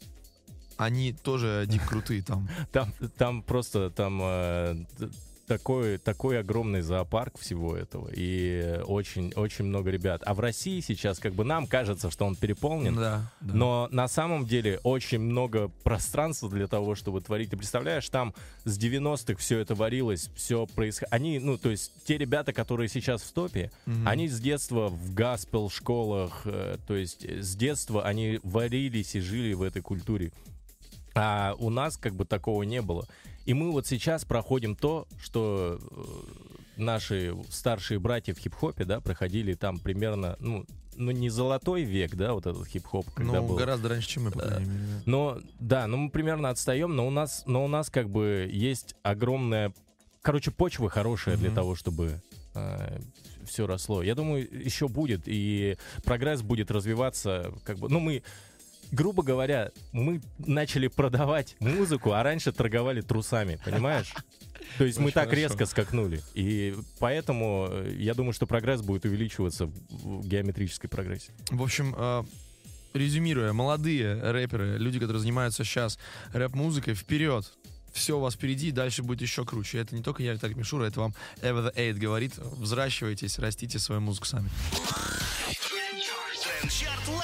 они 0.78 1.12
тоже 1.14 1.66
дико 1.68 1.86
крутые 1.90 2.24
там. 2.24 2.48
Там, 2.72 2.94
там 3.18 3.44
просто 3.44 3.90
там 3.90 4.20
э, 4.24 4.86
такой, 5.48 5.98
такой 5.98 6.40
огромный 6.40 6.82
зоопарк 6.82 7.38
всего 7.38 7.76
этого, 7.76 8.10
и 8.16 8.80
очень, 8.86 9.34
очень 9.36 9.66
много 9.66 9.90
ребят. 9.92 10.22
А 10.26 10.34
в 10.34 10.40
России 10.40 10.80
сейчас, 10.80 11.20
как 11.20 11.34
бы 11.34 11.44
нам 11.44 11.68
кажется, 11.68 12.10
что 12.10 12.26
он 12.26 12.36
переполнен, 12.36 12.96
Да, 12.96 13.32
да. 13.42 13.54
Но 13.54 13.88
на 13.92 14.08
самом 14.08 14.46
деле 14.46 14.80
очень 14.84 15.20
много 15.20 15.70
пространства 15.84 16.50
для 16.50 16.68
того, 16.68 16.96
чтобы 16.96 17.22
творить. 17.22 17.50
Ты 17.50 17.58
представляешь, 17.58 18.08
там 18.10 18.34
с 18.64 18.78
90-х 18.80 19.36
все 19.38 19.60
это 19.60 19.76
варилось, 19.76 20.30
все 20.36 20.66
происходило. 20.66 21.14
Они, 21.16 21.40
ну, 21.40 21.58
то 21.58 21.70
есть 21.72 21.92
те 22.06 22.18
ребята, 22.18 22.54
которые 22.54 22.88
сейчас 22.90 23.22
в 23.22 23.32
топе, 23.34 23.72
Мгм. 23.86 24.08
они 24.08 24.28
с 24.30 24.40
детства 24.40 24.88
в 24.88 25.14
гаспел 25.14 25.70
школах, 25.70 26.42
э, 26.46 26.78
то 26.88 26.96
есть 26.96 27.24
с 27.30 27.56
детства 27.56 28.04
они 28.06 28.40
варились 28.44 29.16
и 29.16 29.20
жили 29.20 29.54
в 29.54 29.62
этой 29.62 29.82
культуре. 29.82 30.32
А 31.16 31.56
у 31.60 31.70
нас 31.70 31.98
как 31.98 32.16
бы 32.16 32.26
такого 32.26 32.64
не 32.64 32.82
было. 32.82 33.06
И 33.46 33.54
мы 33.54 33.72
вот 33.72 33.86
сейчас 33.88 34.26
проходим 34.26 34.76
то, 34.76 35.08
что 35.22 35.80
э, 35.80 36.04
наши 36.78 37.36
старшие 37.50 38.00
братья 38.00 38.34
в 38.34 38.38
хип-хопе, 38.40 38.86
да, 38.86 39.00
проходили 39.02 39.54
там 39.54 39.78
примерно, 39.80 40.38
ну, 40.40 40.66
ну, 40.96 41.12
не 41.12 41.30
золотой 41.30 41.84
век, 41.84 42.16
да, 42.16 42.34
вот 42.34 42.46
этот 42.46 42.66
хип-хоп, 42.68 43.10
когда 43.14 43.42
Ну, 43.42 43.48
был. 43.50 43.56
гораздо 43.56 43.90
раньше, 43.90 44.08
чем 44.08 44.24
мы, 44.26 44.32
по 44.32 44.40
крайней 44.40 44.66
мере. 44.66 44.80
да. 44.80 45.02
Но, 45.06 45.40
да, 45.60 45.88
ну 45.88 45.98
мы 45.98 46.10
примерно 46.10 46.50
отстаем, 46.50 46.96
но 46.96 47.06
у 47.08 47.10
нас, 47.10 47.44
но 47.46 47.64
у 47.66 47.68
нас 47.68 47.90
как 47.90 48.10
бы 48.10 48.50
есть 48.52 48.96
огромная, 49.04 49.74
короче, 50.22 50.52
почва 50.52 50.90
хорошая 50.90 51.36
для 51.38 51.50
Мгм. 51.50 51.56
того, 51.56 51.76
чтобы 51.76 52.22
все 53.46 53.66
росло. 53.68 54.04
Я 54.04 54.14
думаю, 54.16 54.48
еще 54.66 54.88
будет, 54.88 55.24
и 55.26 55.78
прогресс 56.06 56.42
будет 56.44 56.70
развиваться, 56.72 57.52
как 57.66 57.78
бы, 57.80 57.90
ну 57.90 58.00
мы, 58.00 58.22
грубо 58.92 59.24
говоря, 59.24 59.72
мы 59.92 60.22
начали 60.38 60.88
продавать 60.88 61.56
музыку, 61.60 62.14
а 62.14 62.24
раньше 62.24 62.52
торговали 62.52 63.02
трусами, 63.02 63.60
понимаешь? 63.64 64.14
То 64.78 64.86
есть 64.86 65.00
мы 65.00 65.12
так 65.12 65.26
хорошо. 65.26 65.42
резко 65.42 65.66
скакнули. 65.66 66.22
И 66.34 66.76
поэтому 67.00 67.68
э, 67.70 67.96
я 67.98 68.14
думаю, 68.14 68.34
что 68.34 68.48
прогресс 68.48 68.82
будет 68.82 69.06
увеличиваться 69.06 69.68
в 69.68 70.26
геометрической 70.28 70.90
прогрессии. 70.90 71.34
В 71.50 71.62
общем, 71.62 71.94
э, 71.98 72.24
резюмируя, 72.94 73.54
молодые 73.54 74.20
рэперы, 74.20 74.78
люди, 74.78 75.00
которые 75.00 75.22
занимаются 75.22 75.64
сейчас 75.64 76.00
рэп-музыкой, 76.34 76.94
вперед! 76.94 77.52
Все 77.94 78.18
у 78.18 78.22
вас 78.22 78.34
впереди, 78.34 78.72
дальше 78.72 79.04
будет 79.04 79.22
еще 79.22 79.46
круче. 79.46 79.78
Это 79.78 79.96
не 79.96 80.02
только 80.02 80.24
я, 80.24 80.34
Виталий 80.34 80.56
Мишура, 80.56 80.86
это 80.86 81.00
вам 81.00 81.14
Ever 81.42 81.72
the 81.72 81.76
Eight 81.76 81.94
говорит. 81.94 82.34
Взращивайтесь, 82.38 83.38
растите 83.38 83.78
свою 83.78 84.02
музыку 84.02 84.26
сами. 84.26 84.50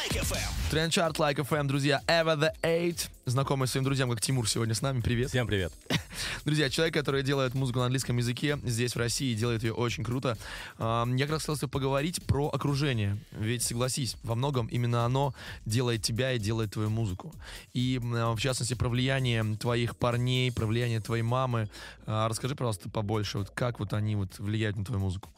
Трендчарт 0.10 0.32
Лайк 0.32 0.50
FM. 0.50 0.72
Трендчарт 0.72 1.18
Like 1.20 1.36
FM, 1.36 1.68
друзья, 1.68 2.02
Ever 2.08 2.36
the 2.36 2.52
Eight. 2.64 3.10
Знакомый 3.26 3.68
своим 3.68 3.84
друзьям, 3.84 4.10
как 4.10 4.20
Тимур 4.22 4.50
сегодня 4.50 4.74
с 4.74 4.82
нами. 4.82 5.02
Привет. 5.02 5.30
Всем 5.30 5.46
привет. 5.46 5.72
Друзья, 6.46 6.70
человек, 6.72 6.96
который 6.96 7.22
делает 7.22 7.54
музыку 7.54 7.78
на 7.78 7.86
английском 7.86 8.18
языке 8.18 8.58
здесь, 8.64 8.96
в 8.96 8.98
России, 8.98 9.36
делает 9.36 9.62
ее 9.62 9.74
очень 9.74 10.04
круто. 10.04 10.36
Я 10.80 11.06
как 11.20 11.30
раз 11.30 11.42
хотел 11.42 11.58
с 11.58 11.60
тобой 11.60 11.72
поговорить 11.72 12.24
про 12.24 12.48
окружение. 12.48 13.18
Ведь, 13.32 13.62
согласись, 13.62 14.18
во 14.24 14.34
многом 14.34 14.66
именно 14.66 15.06
оно 15.06 15.36
делает 15.66 16.02
тебя 16.02 16.32
и 16.32 16.40
делает 16.40 16.72
твою 16.72 16.90
музыку. 16.90 17.32
И, 17.74 18.02
а, 18.04 18.34
в 18.34 18.40
частности, 18.40 18.74
про 18.74 18.90
влияние 18.90 19.58
твоих 19.58 19.96
парней, 19.96 20.52
про 20.52 20.66
влияние 20.66 21.02
твоей 21.02 21.24
мамы. 21.24 21.70
А, 22.08 22.28
Расскажи, 22.28 22.56
пожалуйста, 22.56 22.90
побольше, 22.90 23.38
вот 23.38 23.52
как 23.52 23.80
вот 23.80 23.94
они 23.94 24.16
вот 24.16 24.40
влияют 24.40 24.76
на 24.76 24.86
твою 24.86 25.02
музыку. 25.02 25.30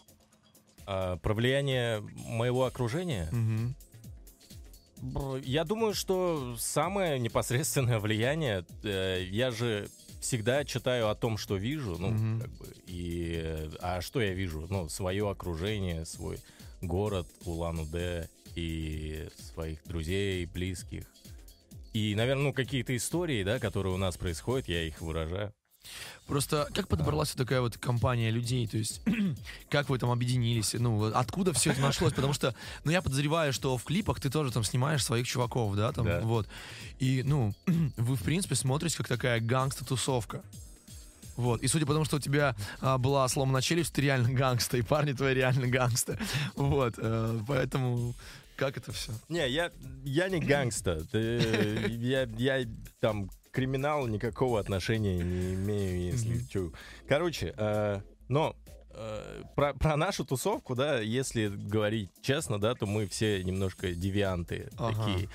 А, 0.85 1.17
про 1.17 1.33
влияние 1.33 2.01
моего 2.25 2.65
окружения. 2.65 3.27
Мгм. 3.31 3.75
Я 5.43 5.63
думаю, 5.63 5.93
что 5.93 6.55
самое 6.59 7.19
непосредственное 7.19 7.99
влияние, 7.99 8.65
э, 8.83 9.23
я 9.29 9.51
же 9.51 9.89
всегда 10.21 10.63
читаю 10.63 11.09
о 11.09 11.15
том, 11.15 11.37
что 11.37 11.55
вижу, 11.55 11.97
ну, 11.97 12.09
Мгм. 12.09 12.41
как 12.41 12.51
бы, 12.51 12.67
и, 12.87 13.69
а 13.81 14.01
что 14.01 14.21
я 14.21 14.33
вижу? 14.33 14.67
Ну, 14.69 14.87
свое 14.89 15.29
окружение, 15.29 16.05
свой 16.05 16.37
город 16.81 17.27
Улан-Удэ 17.45 18.27
и 18.55 19.27
своих 19.37 19.83
друзей, 19.85 20.45
близких. 20.45 21.05
И, 21.93 22.13
наверное, 22.15 22.43
ну, 22.45 22.53
какие-то 22.53 22.95
истории, 22.95 23.43
да, 23.43 23.59
которые 23.59 23.93
у 23.93 23.97
нас 23.97 24.17
происходят, 24.17 24.67
я 24.67 24.83
их 24.83 25.01
выражаю. 25.01 25.53
Просто 26.27 26.67
как 26.73 26.87
подобралась 26.87 27.31
такая 27.31 27.61
вот 27.61 27.77
компания 27.77 28.31
людей? 28.31 28.67
То 28.67 28.77
есть, 28.77 29.01
как 29.69 29.89
вы 29.89 29.97
там 29.99 30.11
объединились? 30.11 30.73
Ну, 30.73 31.05
откуда 31.13 31.51
все 31.53 31.71
это 31.71 31.81
нашлось? 31.81 32.13
Потому 32.13 32.33
что, 32.33 32.55
ну, 32.83 32.91
я 32.91 33.01
подозреваю, 33.01 33.51
что 33.51 33.77
в 33.77 33.83
клипах 33.83 34.19
ты 34.21 34.29
тоже 34.29 34.51
там 34.51 34.63
снимаешь 34.63 35.03
своих 35.03 35.27
чуваков, 35.27 35.75
да, 35.75 35.91
там, 35.91 36.05
Да. 36.05 36.21
вот. 36.21 36.47
И, 36.99 37.23
ну, 37.25 37.53
вы, 37.97 38.15
в 38.15 38.23
принципе, 38.23 38.55
смотритесь 38.55 38.95
как 38.95 39.07
такая 39.07 39.41
гангста-тусовка. 39.41 40.41
Вот. 41.35 41.61
И 41.63 41.67
судя 41.67 41.85
по 41.85 41.93
тому, 41.93 42.05
что 42.05 42.17
у 42.17 42.19
тебя 42.19 42.55
а, 42.81 42.97
была 42.97 43.27
сломана 43.27 43.61
челюсть, 43.61 43.93
ты 43.93 44.01
реально 44.01 44.31
гангста, 44.31 44.77
и 44.77 44.81
парни 44.81 45.13
твои 45.13 45.33
реально 45.33 45.67
гангста. 45.67 46.19
Вот. 46.55 46.95
э, 46.97 47.39
поэтому 47.47 48.13
как 48.57 48.77
это 48.77 48.91
все? 48.91 49.11
Не, 49.27 49.49
я, 49.49 49.71
я 50.03 50.29
не 50.29 50.39
гангста. 50.39 51.03
Я, 51.13 52.23
я 52.37 52.67
там 52.99 53.29
криминалу 53.51 54.07
никакого 54.07 54.59
отношения 54.59 55.17
не 55.17 55.53
имею, 55.53 56.01
если 56.01 56.39
чё. 56.49 56.71
Короче, 57.07 57.53
э, 57.57 58.01
но 58.27 58.55
э, 58.93 59.43
про, 59.55 59.73
про 59.73 59.95
нашу 59.97 60.25
тусовку, 60.25 60.75
да, 60.75 60.99
если 60.99 61.47
говорить 61.47 62.09
честно, 62.21 62.59
да, 62.59 62.73
то 62.75 62.85
мы 62.85 63.07
все 63.07 63.43
немножко 63.43 63.91
девианты 63.93 64.69
Ага. 64.77 64.95
такие. 65.03 65.29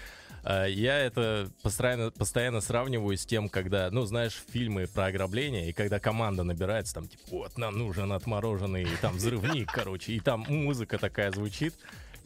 Э, 0.44 0.66
Я 0.70 0.98
это 0.98 1.50
постоянно, 1.62 2.10
постоянно 2.10 2.60
сравниваю 2.60 3.16
с 3.16 3.26
тем, 3.26 3.48
когда, 3.48 3.90
ну, 3.90 4.06
знаешь, 4.06 4.42
фильмы 4.52 4.86
про 4.86 5.06
ограбление, 5.06 5.68
и 5.68 5.72
когда 5.72 5.98
команда 6.00 6.42
набирается, 6.44 6.94
там, 6.94 7.08
типа, 7.08 7.22
вот, 7.30 7.58
нам 7.58 7.76
нужен 7.76 8.12
отмороженный, 8.12 8.86
там, 9.02 9.16
взрывник, 9.16 9.70
короче, 9.72 10.12
и 10.12 10.20
там 10.20 10.44
музыка 10.48 10.98
такая 10.98 11.32
звучит, 11.32 11.74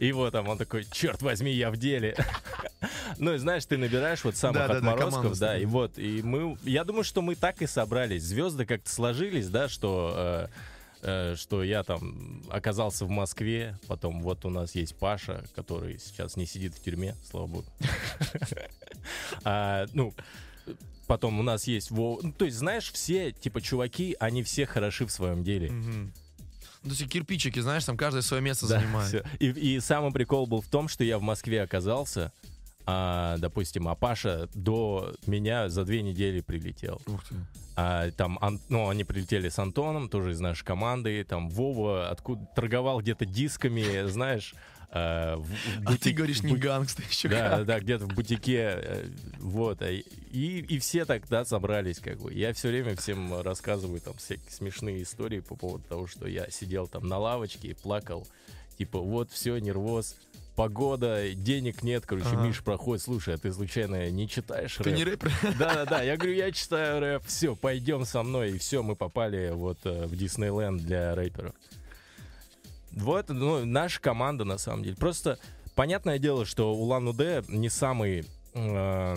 и 0.01 0.13
вот 0.13 0.33
там 0.33 0.49
он 0.49 0.57
такой, 0.57 0.85
черт 0.91 1.21
возьми, 1.21 1.53
я 1.53 1.71
в 1.71 1.77
деле. 1.77 2.17
Ну, 3.19 3.35
и 3.35 3.39
знаешь, 3.39 3.67
ты 3.67 3.77
набираешь 3.77 4.25
вот 4.25 4.37
самых 4.37 4.67
команду 4.67 4.91
отморозков, 4.91 5.39
да, 5.39 5.57
и 5.57 5.59
ставишь. 5.59 5.69
вот, 5.69 5.99
и 5.99 6.23
мы, 6.23 6.57
я 6.63 6.85
думаю, 6.85 7.05
что 7.05 7.21
мы 7.21 7.35
так 7.35 7.61
и 7.61 7.67
собрались. 7.67 8.23
Звезды 8.23 8.65
как-то 8.65 8.89
сложились, 8.89 9.49
да, 9.49 9.69
что, 9.69 10.49
э, 11.03 11.33
э, 11.33 11.35
что 11.37 11.63
я 11.63 11.83
там 11.83 12.43
оказался 12.49 13.05
в 13.05 13.11
Москве, 13.11 13.79
потом 13.89 14.23
вот 14.23 14.47
у 14.47 14.51
нас 14.51 14.75
есть 14.75 14.97
Паша, 14.97 15.45
который 15.55 15.99
сейчас 15.99 16.37
не 16.37 16.47
сидит 16.47 16.75
в 16.75 16.83
тюрьме, 16.83 17.15
слава 17.31 17.47
богу. 17.47 17.67
А, 19.45 19.87
Ну, 19.93 20.15
потом 21.07 21.41
у 21.41 21.43
нас 21.43 21.67
есть 21.67 21.91
Вова. 21.91 22.21
Ну, 22.23 22.33
то 22.33 22.45
есть, 22.47 22.57
знаешь, 22.57 22.91
все, 22.93 23.33
типа, 23.33 23.61
чуваки, 23.61 24.17
они 24.21 24.43
все 24.43 24.65
хороши 24.65 25.05
в 25.05 25.11
своем 25.11 25.43
деле. 25.45 25.73
Ну, 26.83 26.91
то 26.91 26.97
есть 26.97 27.09
кирпичики, 27.09 27.61
знаешь, 27.61 27.85
там 27.85 27.97
каждое 27.97 28.23
свое 28.23 28.43
место 28.43 28.67
Да, 28.67 28.81
занимает. 28.81 29.27
И, 29.39 29.49
и 29.49 29.81
самый 29.81 30.13
прикол 30.13 30.47
был 30.47 30.61
в 30.63 30.69
том, 30.69 30.89
что 30.89 31.05
я 31.05 31.19
в 31.19 31.23
Москве 31.23 31.63
оказался, 31.63 32.33
а, 32.87 33.37
допустим, 33.39 33.87
а 33.89 33.95
Паша 33.95 34.49
до 34.55 35.15
меня 35.27 35.69
за 35.69 35.85
две 35.85 36.03
недели 36.03 36.41
прилетел. 36.41 37.01
Ух 37.07 37.23
ты. 37.29 37.35
А, 37.77 38.11
там, 38.13 38.39
Ан- 38.41 38.61
ну, 38.69 38.89
они 38.89 39.05
прилетели 39.05 39.49
с 39.49 39.59
Антоном, 39.59 40.09
тоже 40.09 40.33
из 40.33 40.41
нашей 40.41 40.65
команды. 40.65 41.23
Там 41.25 41.49
Вова 41.51 42.09
откуда 42.09 42.47
торговал 42.57 43.01
где-то 43.01 43.25
дисками, 43.27 44.07
знаешь. 44.09 44.55
а, 44.93 45.37
в- 45.37 45.45
в 45.45 45.53
А 45.87 45.91
ты 45.93 46.11
бутик- 46.11 46.17
говоришь 46.17 46.43
не 46.43 46.57
гангста 46.57 47.03
еще 47.09 47.29
Да, 47.29 47.59
как. 47.59 47.67
да, 47.67 47.79
где-то 47.81 48.07
в 48.07 48.09
бутике, 48.15 48.57
э, 48.75 49.05
вот, 49.41 49.83
а 49.83 49.91
и, 49.91 50.03
и 50.33 50.79
все 50.79 51.05
тогда 51.05 51.45
собрались, 51.45 51.99
как 51.99 52.19
бы. 52.19 52.33
Я 52.33 52.53
все 52.53 52.69
время 52.69 52.95
всем 52.97 53.41
рассказываю 53.41 54.01
там 54.01 54.15
всякие 54.17 54.51
смешные 54.51 55.03
истории 55.03 55.41
по 55.41 55.57
поводу 55.57 55.85
того, 55.89 56.07
что 56.07 56.27
я 56.27 56.51
сидел 56.51 56.87
там 56.87 57.09
на 57.09 57.19
лавочке 57.19 57.69
и 57.69 57.75
плакал, 57.75 58.27
типа, 58.77 58.99
вот, 58.99 59.31
все, 59.31 59.59
нервоз, 59.59 60.17
погода, 60.57 61.33
денег 61.33 61.83
нет, 61.83 62.05
короче, 62.05 62.27
Ага. 62.29 62.43
Миш 62.43 62.63
проходит, 62.63 63.03
слушай, 63.03 63.35
а 63.35 63.39
ты 63.39 63.51
случайно 63.51 64.11
не 64.11 64.29
читаешь 64.29 64.77
Ты 64.77 64.93
не 64.93 65.05
рэпер? 65.05 65.33
да-да-да, 65.59 66.03
я 66.03 66.19
говорю, 66.19 66.35
я 66.35 66.53
читаю 66.53 67.01
рэп, 67.01 67.25
все, 67.25 67.57
пойдем 67.57 68.05
со 68.05 68.23
мной, 68.23 68.51
и 68.53 68.59
все, 68.59 68.83
мы 68.83 68.95
попали 68.95 69.53
вот 69.55 69.79
э, 69.85 70.07
в 70.07 70.15
Диснейленд 70.15 70.83
для 70.83 71.15
рэперов. 71.15 71.55
Вот, 72.93 73.31
ну, 73.31 73.65
наша 73.65 74.01
команда, 74.01 74.45
на 74.45 74.59
самом 74.59 74.83
деле. 74.83 74.97
Просто, 74.97 75.39
понятное 75.75 76.19
дело, 76.19 76.45
что 76.45 76.75
Улан-Удэ 76.75 77.45
не 77.49 77.71
самый... 77.71 78.27
э, 78.55 79.17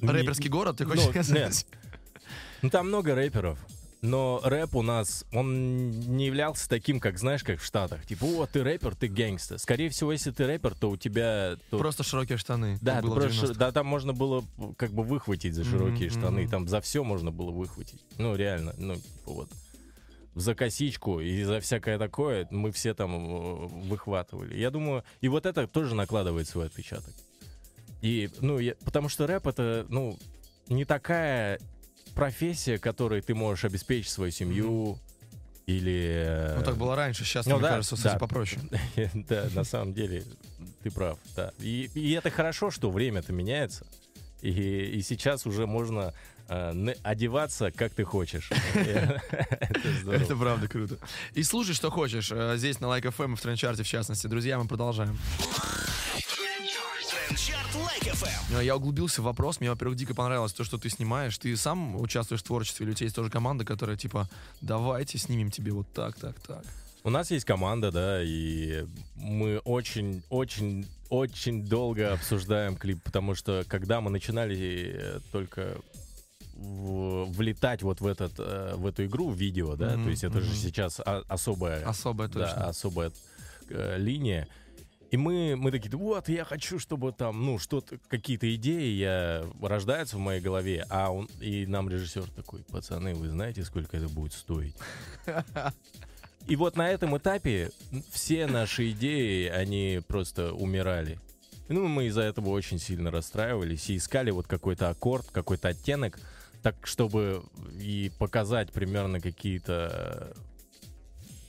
не- 0.00 0.08
Рэперский 0.08 0.48
город, 0.50 0.78
ты 0.78 0.84
ну, 0.84 0.90
хочешь 0.90 1.06
нет. 1.14 1.24
сказать? 1.24 1.66
Ну, 2.62 2.70
там 2.70 2.88
много 2.88 3.14
рэперов. 3.14 3.58
Но 4.02 4.40
рэп 4.42 4.74
у 4.74 4.82
нас, 4.82 5.24
он 5.32 5.90
не 5.90 6.26
являлся 6.26 6.68
таким, 6.68 6.98
как, 6.98 7.18
знаешь, 7.18 7.44
как 7.44 7.60
в 7.60 7.64
Штатах. 7.64 8.04
Типа, 8.04 8.24
о, 8.24 8.46
ты 8.46 8.64
рэпер, 8.64 8.96
ты 8.96 9.06
гэнгста. 9.06 9.58
Скорее 9.58 9.90
всего, 9.90 10.10
если 10.10 10.32
ты 10.32 10.44
рэпер, 10.44 10.74
то 10.74 10.90
у 10.90 10.96
тебя... 10.96 11.56
то- 11.70 11.78
Просто 11.78 12.02
широкие 12.02 12.36
штаны. 12.36 12.78
да, 12.82 13.00
было 13.00 13.14
просто- 13.14 13.46
90-х. 13.46 13.54
да, 13.60 13.70
там 13.70 13.86
можно 13.86 14.12
было 14.12 14.44
как 14.76 14.90
бы 14.90 15.04
выхватить 15.04 15.54
за 15.54 15.62
широкие 15.62 16.10
Мгм, 16.10 16.18
штаны, 16.18 16.48
там 16.48 16.66
за 16.66 16.80
все 16.80 17.04
можно 17.04 17.30
было 17.30 17.52
выхватить. 17.52 18.04
Ну, 18.18 18.34
реально, 18.34 18.74
ну, 18.76 18.96
типа 18.96 19.06
вот. 19.32 19.50
За 20.34 20.56
косичку 20.56 21.20
и 21.20 21.44
за 21.44 21.60
всякое 21.60 21.96
такое 21.96 22.48
мы 22.50 22.72
все 22.72 22.94
там 22.94 23.14
э, 23.14 23.66
выхватывали. 23.86 24.56
Я 24.58 24.70
думаю, 24.70 25.04
и 25.20 25.28
вот 25.28 25.46
это 25.46 25.68
тоже 25.68 25.94
накладывает 25.94 26.48
свой 26.48 26.66
отпечаток. 26.66 27.14
И, 28.02 28.28
ну, 28.40 28.58
я- 28.58 28.74
потому 28.84 29.08
что 29.08 29.26
рэп 29.26 29.46
это, 29.46 29.86
ну, 29.88 30.18
не 30.68 30.84
такая 30.84 31.58
профессия, 32.14 32.78
которой 32.78 33.22
ты 33.22 33.34
можешь 33.34 33.64
обеспечить 33.64 34.10
свою 34.10 34.30
семью 34.32 34.98
или... 35.66 36.24
э, 36.26 36.56
Ну, 36.58 36.64
так 36.64 36.76
было 36.76 36.94
раньше, 36.96 37.24
сейчас, 37.24 37.46
Ну 37.46 37.54
мне 37.54 37.62
да, 37.62 37.68
кажется, 37.70 37.96
да. 38.02 38.18
попроще. 38.18 38.60
Да, 39.14 39.48
на 39.54 39.64
самом 39.64 39.94
деле, 39.94 40.24
ты 40.82 40.90
прав, 40.90 41.18
да. 41.36 41.52
И, 41.60 41.88
и 41.94 42.12
это 42.12 42.30
хорошо, 42.30 42.70
что 42.70 42.90
время-то 42.90 43.32
меняется. 43.32 43.86
И, 44.42 44.50
и 44.50 45.02
сейчас 45.02 45.46
уже 45.46 45.66
можно 45.68 46.12
э, 46.48 46.94
одеваться, 47.04 47.70
как 47.70 47.94
ты 47.94 48.02
хочешь. 48.02 48.50
Это 48.74 50.36
правда 50.36 50.66
круто. 50.66 50.98
И 51.34 51.44
слушай, 51.44 51.74
что 51.74 51.90
хочешь. 51.90 52.30
э, 52.32 52.54
Здесь 52.56 52.80
на 52.80 52.86
Like 52.86 53.02
FM 53.16 53.36
в 53.36 53.40
Трендчарте, 53.40 53.84
в 53.84 53.88
частности. 53.88 54.26
Друзья, 54.26 54.58
мы 54.58 54.66
продолжаем. 54.66 55.16
Трендчарт 57.46 57.74
Лайк 57.74 58.02
FM. 58.04 58.58
Э, 58.60 58.64
Я 58.64 58.76
углубился 58.76 59.20
в 59.20 59.24
вопрос. 59.24 59.58
Мне, 59.60 59.70
во-первых, 59.70 59.96
дико 59.98 60.14
понравилось 60.14 60.52
то, 60.52 60.62
что 60.64 60.78
ты 60.78 60.88
снимаешь. 60.90 61.36
Ты 61.38 61.56
сам 61.56 61.96
участвуешь 62.00 62.40
в 62.42 62.44
творчестве, 62.46 62.84
или 62.84 62.92
у 62.92 62.94
тебя 62.94 63.06
есть 63.06 63.16
тоже 63.16 63.30
команда, 63.30 63.64
которая 63.64 63.96
типа, 63.96 64.28
давайте 64.60 65.18
снимем 65.18 65.50
тебе 65.50 65.72
вот 65.72 65.86
так, 65.92 66.16
так, 66.16 66.38
так. 66.40 66.62
У 67.04 67.10
нас 67.10 67.30
есть 67.32 67.44
команда, 67.44 67.90
да, 67.90 68.22
и 68.22 68.84
мы 69.16 69.58
очень, 69.64 70.22
очень, 70.30 70.86
очень 71.08 71.64
долго 71.66 72.12
обсуждаем 72.12 72.76
клип, 72.76 73.02
потому 73.02 73.34
что 73.34 73.64
когда 73.66 74.00
мы 74.00 74.10
начинали 74.10 74.92
э, 74.94 75.20
только 75.32 75.78
в- 76.54 77.24
влетать 77.32 77.82
вот 77.82 78.00
в 78.00 78.06
этот, 78.06 78.34
э, 78.38 78.74
в 78.76 78.86
эту 78.86 79.04
игру 79.06 79.30
в 79.30 79.36
видео, 79.36 79.74
да, 79.74 79.94
Мгм, 79.96 80.04
то 80.04 80.10
есть 80.10 80.22
это 80.22 80.40
же 80.40 80.46
мгм. 80.46 80.56
сейчас 80.56 81.00
особая, 81.28 81.84
Особое 81.84 82.28
да, 82.28 82.46
точно. 82.46 82.68
особая 82.68 83.12
э, 83.68 83.96
линия. 83.98 84.46
И 85.12 85.18
мы, 85.18 85.56
мы 85.56 85.70
такие, 85.70 85.94
вот, 85.94 86.30
я 86.30 86.42
хочу, 86.42 86.78
чтобы 86.78 87.12
там, 87.12 87.44
ну, 87.44 87.58
что-то, 87.58 87.98
какие-то 88.08 88.52
идеи 88.54 88.88
я, 88.94 89.44
рождаются 89.60 90.16
в 90.16 90.20
моей 90.20 90.40
голове, 90.40 90.86
а 90.88 91.12
он, 91.12 91.26
и 91.38 91.66
нам 91.66 91.90
режиссер 91.90 92.30
такой, 92.30 92.60
пацаны, 92.64 93.14
вы 93.14 93.28
знаете, 93.28 93.62
сколько 93.62 93.94
это 93.94 94.08
будет 94.08 94.32
стоить? 94.32 94.74
И 96.48 96.56
вот 96.56 96.76
на 96.76 96.90
этом 96.90 97.16
этапе 97.16 97.70
все 98.10 98.46
наши 98.46 98.90
идеи, 98.90 99.46
они 99.46 100.00
просто 100.08 100.52
умирали. 100.54 101.20
Ну, 101.68 101.86
мы 101.86 102.06
из-за 102.06 102.22
этого 102.22 102.48
очень 102.48 102.78
сильно 102.78 103.12
расстраивались 103.12 103.90
и 103.90 103.96
искали 103.98 104.32
вот 104.32 104.48
какой-то 104.48 104.88
аккорд, 104.88 105.30
какой-то 105.30 105.68
оттенок, 105.68 106.18
так, 106.62 106.74
чтобы 106.84 107.44
и 107.78 108.10
показать 108.18 108.72
примерно 108.72 109.20
какие-то 109.20 110.34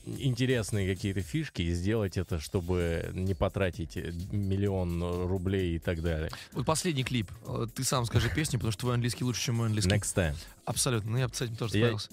интересные 0.06 0.94
какие-то 0.94 1.22
фишки 1.22 1.62
и 1.62 1.74
сделать 1.74 2.18
это, 2.18 2.40
чтобы 2.40 3.10
не 3.14 3.34
потратить 3.34 3.96
миллион 4.32 5.02
рублей 5.28 5.76
и 5.76 5.80
так 5.80 6.02
далее. 6.02 6.30
Вот 6.52 6.66
последний 6.66 7.04
клип. 7.04 7.32
Э, 7.48 7.68
Ты 7.74 7.84
сам 7.84 8.06
скажи 8.06 8.30
песню, 8.36 8.60
потому 8.60 8.72
что 8.72 8.82
твой 8.82 8.94
английский 8.96 9.24
лучше, 9.24 9.42
чем 9.42 9.56
мой 9.56 9.68
английский. 9.68 9.92
Next 9.92 10.16
time. 10.16 10.36
Абсолютно. 10.66 11.12
Ну, 11.12 11.18
я 11.18 11.28
бы 11.28 11.34
с 11.36 11.42
этим 11.42 11.56
тоже 11.56 11.78
Я- 11.78 11.98
справился. 11.98 12.10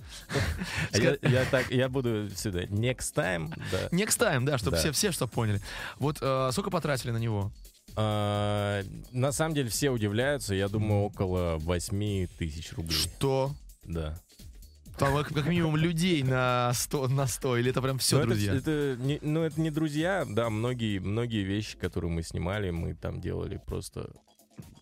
А 0.92 0.98
Я, 0.98 1.16
я 1.30 1.44
так, 1.46 1.70
я 1.70 1.88
буду 1.88 2.28
сюда. 2.36 2.64
Next 2.64 3.14
time, 3.14 3.52
да. 3.72 3.88
Next 3.88 4.18
time, 4.18 4.44
да, 4.44 4.58
чтобы 4.58 4.72
Да. 4.72 4.78
все, 4.82 4.92
все 4.92 5.12
что 5.12 5.26
поняли. 5.26 5.60
Вот 5.98 6.18
э, 6.20 6.50
сколько 6.52 6.70
потратили 6.70 7.10
на 7.10 7.18
него? 7.18 7.52
А, 7.96 8.82
на 9.12 9.32
самом 9.32 9.54
деле 9.54 9.68
все 9.68 9.90
удивляются. 9.90 10.54
Я 10.54 10.68
думаю, 10.68 11.02
около 11.02 11.56
8 11.58 12.28
тысяч 12.38 12.72
рублей. 12.74 12.96
Что? 12.96 13.54
Да. 13.84 14.20
Там 15.00 15.24
как, 15.24 15.46
минимум 15.46 15.76
людей 15.76 16.22
на 16.22 16.72
100, 16.74 17.08
на 17.08 17.26
100, 17.26 17.56
или 17.56 17.70
это 17.70 17.80
прям 17.82 17.98
все, 17.98 18.16
Но 18.16 18.22
это- 18.22 18.28
друзья? 18.30 18.54
Это, 18.54 18.96
не, 19.00 19.18
ну, 19.22 19.42
это 19.42 19.60
не 19.60 19.70
друзья, 19.70 20.26
да, 20.28 20.50
многие, 20.50 20.98
многие 20.98 21.42
вещи, 21.42 21.76
которые 21.78 22.10
мы 22.10 22.22
снимали, 22.22 22.70
мы 22.70 22.94
там 22.94 23.20
делали 23.20 23.58
просто... 23.66 24.10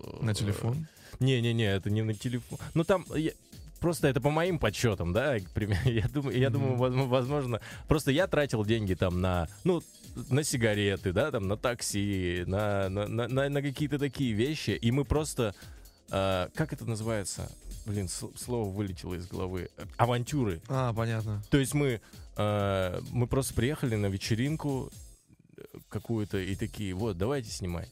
э, 0.00 0.18
На 0.20 0.34
телефон? 0.34 0.87
Не-не-не, 1.20 1.64
это 1.72 1.88
не 1.90 2.02
на 2.02 2.14
телефон. 2.14 2.58
Ну 2.75 2.84
там... 2.84 3.04
я- 3.14 3.32
Просто 3.80 4.08
это 4.08 4.20
по 4.20 4.30
моим 4.30 4.58
подсчетам, 4.58 5.12
да, 5.12 5.38
к 5.38 5.48
примеру. 5.50 5.80
я 5.84 6.08
думаю, 6.08 6.37
я 6.37 6.50
думаю, 6.50 6.75
возможно, 7.06 7.60
просто 7.87 8.10
я 8.10 8.26
тратил 8.26 8.64
деньги 8.64 8.94
там 8.94 9.20
на, 9.20 9.46
ну, 9.62 9.84
на 10.30 10.42
сигареты, 10.42 11.12
да, 11.12 11.30
там, 11.30 11.46
на 11.46 11.56
такси, 11.56 12.42
на, 12.48 12.88
на, 12.88 13.06
на, 13.06 13.28
на- 13.28 13.48
на 13.48 13.62
какие-то 13.62 14.00
такие 14.00 14.32
вещи, 14.32 14.70
и 14.70 14.90
мы 14.90 15.04
просто, 15.04 15.54
э, 16.10 16.48
как 16.56 16.72
это 16.72 16.87
называется? 16.87 17.48
Блин, 17.88 18.07
слово 18.09 18.68
вылетело 18.68 19.14
из 19.14 19.26
головы. 19.26 19.71
Авантюры. 19.97 20.61
А, 20.68 20.92
понятно. 20.92 21.42
То 21.50 21.57
есть 21.57 21.73
мы, 21.73 22.02
э, 22.37 23.00
мы 23.11 23.26
просто 23.26 23.54
приехали 23.54 23.95
на 23.97 24.07
вечеринку 24.07 24.90
э, 25.57 25.62
какую-то 25.88 26.37
и 26.37 26.54
такие, 26.54 26.92
вот, 26.92 27.16
давайте 27.16 27.50
снимать. 27.50 27.90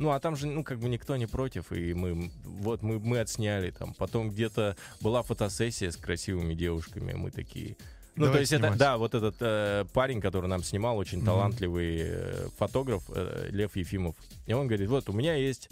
Ну, 0.00 0.10
а 0.10 0.18
там 0.18 0.34
же, 0.34 0.48
ну, 0.48 0.64
как 0.64 0.80
бы 0.80 0.88
никто 0.88 1.16
не 1.16 1.26
против, 1.26 1.70
и 1.72 1.94
мы, 1.94 2.32
вот, 2.44 2.82
мы, 2.82 2.98
мы 2.98 3.20
отсняли 3.20 3.70
там. 3.70 3.94
Потом 3.94 4.30
где-то 4.30 4.76
была 5.00 5.22
фотосессия 5.22 5.90
с 5.92 5.96
красивыми 5.96 6.54
девушками, 6.54 7.12
мы 7.12 7.30
такие... 7.30 7.76
Ну, 8.16 8.24
то 8.24 8.30
Давайте 8.32 8.40
есть 8.40 8.52
это, 8.54 8.62
снимать. 8.62 8.78
да, 8.80 8.98
вот 8.98 9.14
этот 9.14 9.36
э, 9.38 9.84
парень, 9.92 10.20
который 10.20 10.48
нам 10.48 10.64
снимал, 10.64 10.98
очень 10.98 11.18
Мгм. 11.18 11.26
талантливый 11.26 11.96
э, 12.00 12.48
фотограф 12.58 13.04
э, 13.14 13.50
Лев 13.52 13.76
Ефимов. 13.76 14.16
И 14.46 14.52
он 14.52 14.66
говорит, 14.66 14.88
вот, 14.88 15.08
у 15.08 15.12
меня 15.12 15.34
есть 15.36 15.68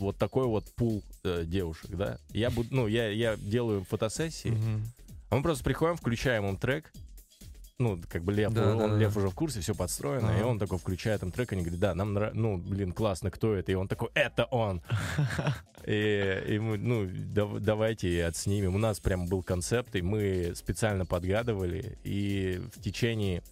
вот 0.00 0.16
такой 0.16 0.46
вот 0.46 0.72
пул 0.74 1.02
э, 1.24 1.44
девушек, 1.46 1.90
да. 1.90 2.18
Я 2.30 2.50
буду, 2.50 2.68
ну, 2.72 2.86
я, 2.86 3.08
я 3.08 3.36
делаю 3.36 3.84
фотосессии, 3.84 4.56
а 5.30 5.36
мы 5.36 5.42
просто 5.42 5.64
приходим, 5.64 5.96
включаем 5.96 6.46
им 6.46 6.56
трек. 6.56 6.92
Ну, 7.80 8.00
как 8.08 8.24
бы 8.24 8.32
Лев, 8.32 8.52
Да, 8.52 8.72
он, 8.72 8.78
да, 8.78 8.88
да. 8.88 8.96
Лев 8.96 9.16
уже 9.16 9.28
в 9.28 9.34
курсе, 9.36 9.60
все 9.60 9.72
подстроено. 9.72 10.30
И 10.32 10.40
Ага. 10.40 10.46
он 10.46 10.58
такой 10.58 10.78
включает 10.78 11.22
им 11.22 11.30
трек, 11.30 11.52
и 11.52 11.54
они 11.54 11.62
говорят, 11.62 11.78
да, 11.80 11.94
нам 11.94 12.12
нравится, 12.12 12.36
ну, 12.40 12.56
блин, 12.58 12.90
классно, 12.92 13.30
кто 13.30 13.54
это? 13.54 13.70
И 13.70 13.76
он 13.76 13.86
такой, 13.86 14.08
это 14.14 14.46
он. 14.46 14.82
И, 15.86 16.42
и 16.48 16.58
мы, 16.58 16.76
ну, 16.76 17.08
дав- 17.08 17.60
давайте 17.60 18.24
отснимем. 18.26 18.74
У 18.74 18.78
нас 18.78 18.98
прям 19.00 19.26
был 19.26 19.42
концепт, 19.42 19.94
и 19.96 20.02
мы 20.02 20.52
специально 20.56 21.06
подгадывали. 21.06 21.98
И 22.04 22.60
в 22.74 22.82
течение, 22.82 23.42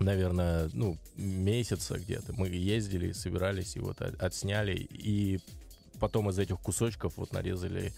наверное, 0.00 0.70
ну, 0.72 0.96
месяца 1.16 1.98
где-то 1.98 2.32
мы 2.36 2.48
ездили, 2.48 3.12
собирались 3.12 3.76
и 3.76 3.80
вот 3.80 4.00
от- 4.00 4.20
отсняли. 4.20 4.74
И 4.90 5.38
потом 6.02 6.28
из 6.30 6.38
этих 6.40 6.58
кусочков 6.58 7.12
вот 7.16 7.32
нарезали 7.32 7.92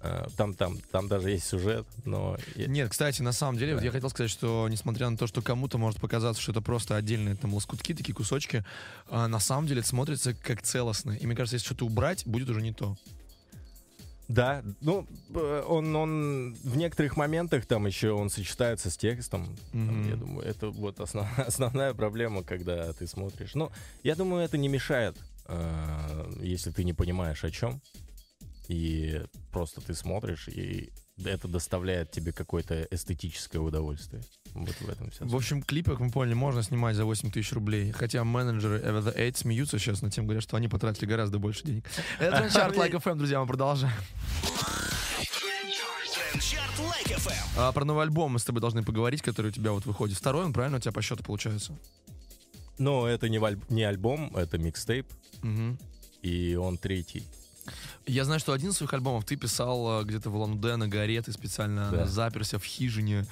э, 0.00 0.26
там, 0.36 0.54
там, 0.54 0.78
там 0.92 1.08
даже 1.08 1.30
есть 1.30 1.44
сюжет, 1.44 1.88
но 2.04 2.38
Нет, 2.54 2.88
кстати, 2.90 3.20
на 3.20 3.32
самом 3.32 3.58
деле, 3.58 3.72
вот 3.74 3.80
Да. 3.80 3.86
я 3.86 3.90
хотел 3.90 4.08
сказать, 4.10 4.30
что 4.30 4.68
несмотря 4.70 5.10
на 5.10 5.16
то, 5.16 5.26
что 5.26 5.42
кому-то 5.42 5.76
может 5.76 6.00
показаться, 6.00 6.40
что 6.40 6.52
это 6.52 6.60
просто 6.62 6.94
отдельные 6.94 7.34
там 7.34 7.52
лоскутки, 7.52 7.94
такие 7.94 8.14
кусочки, 8.14 8.64
а, 9.10 9.26
на 9.26 9.40
самом 9.40 9.66
деле 9.66 9.80
это 9.80 9.88
смотрится 9.88 10.34
как 10.34 10.62
целостно. 10.62 11.10
И 11.20 11.26
мне 11.26 11.34
кажется, 11.34 11.56
если 11.56 11.66
что-то 11.66 11.84
убрать, 11.84 12.24
будет 12.26 12.48
уже 12.48 12.62
не 12.62 12.72
то. 12.72 12.96
Да, 14.28 14.62
ну, 14.82 15.06
он, 15.66 15.96
он 15.96 16.54
в 16.62 16.76
некоторых 16.76 17.16
моментах 17.16 17.64
там 17.64 17.86
еще 17.86 18.10
он 18.10 18.28
сочетается 18.30 18.90
с 18.90 18.96
текстом. 18.96 19.56
Там, 19.72 20.00
Мгм. 20.02 20.08
я 20.10 20.16
думаю, 20.16 20.46
это 20.46 20.68
вот 20.68 21.00
основ- 21.00 21.26
основная 21.46 21.94
проблема, 21.94 22.42
когда 22.44 22.92
ты 22.92 23.06
смотришь. 23.06 23.54
Ну, 23.54 23.72
я 24.04 24.14
думаю, 24.14 24.44
это 24.44 24.58
не 24.58 24.68
мешает, 24.68 25.16
если 26.40 26.70
ты 26.70 26.84
не 26.84 26.92
понимаешь 26.92 27.44
о 27.44 27.50
чем. 27.50 27.80
И 28.68 29.22
просто 29.50 29.80
ты 29.80 29.94
смотришь, 29.94 30.48
и 30.48 30.92
это 31.24 31.48
доставляет 31.48 32.10
тебе 32.10 32.32
какое-то 32.32 32.86
эстетическое 32.90 33.60
удовольствие. 33.60 34.22
Вот 34.52 34.74
в 34.80 34.88
этом 34.88 35.10
вся 35.10 35.24
В 35.24 35.34
общем, 35.34 35.62
клипы, 35.62 35.92
как 35.92 36.00
мы 36.00 36.10
поняли, 36.10 36.34
можно 36.34 36.62
снимать 36.62 36.94
за 36.94 37.04
8 37.04 37.30
тысяч 37.30 37.52
рублей. 37.52 37.92
Хотя 37.92 38.24
менеджеры 38.24 38.78
Ever 38.78 39.02
the 39.02 39.16
Eight 39.16 39.38
смеются 39.38 39.78
сейчас 39.78 40.02
над 40.02 40.12
тем, 40.12 40.26
говорят, 40.26 40.42
что 40.42 40.56
они 40.56 40.68
потратили 40.68 41.06
гораздо 41.06 41.38
больше 41.38 41.64
денег. 41.64 41.86
Это 42.18 42.38
Трендчарт 42.38 42.76
Like 42.76 42.92
FM, 42.92 43.16
друзья, 43.16 43.40
мы 43.40 43.46
продолжаем. 43.46 43.94
А, 47.56 47.72
про 47.72 47.84
новый 47.84 48.04
альбом 48.04 48.32
мы 48.32 48.38
с 48.38 48.44
тобой 48.44 48.60
должны 48.60 48.84
поговорить, 48.84 49.22
который 49.22 49.48
у 49.48 49.50
тебя 49.50 49.72
вот 49.72 49.84
выходит. 49.86 50.16
Второй 50.16 50.44
он, 50.44 50.52
правильно, 50.52 50.76
у 50.76 50.80
тебя 50.80 50.92
по 50.92 51.02
счету 51.02 51.24
получается? 51.24 51.76
Но 52.78 53.06
это 53.08 53.28
не, 53.28 53.38
валь- 53.38 53.58
не 53.68 53.82
альбом, 53.82 54.34
это 54.36 54.58
микстейп, 54.58 55.06
Мгм. 55.42 55.78
и 56.22 56.54
он 56.54 56.78
третий. 56.78 57.24
Я 58.06 58.24
знаю, 58.24 58.40
что 58.40 58.52
один 58.52 58.70
из 58.70 58.76
своих 58.76 58.94
альбомов 58.94 59.24
ты 59.26 59.36
писал 59.36 60.00
э, 60.00 60.04
где-то 60.04 60.30
в 60.30 60.36
Лануде 60.36 60.76
на 60.76 60.88
горе, 60.88 61.20
ты 61.20 61.32
специально 61.32 61.90
Да. 61.90 62.06
заперся 62.06 62.58
в 62.58 62.64
хижине. 62.64 63.26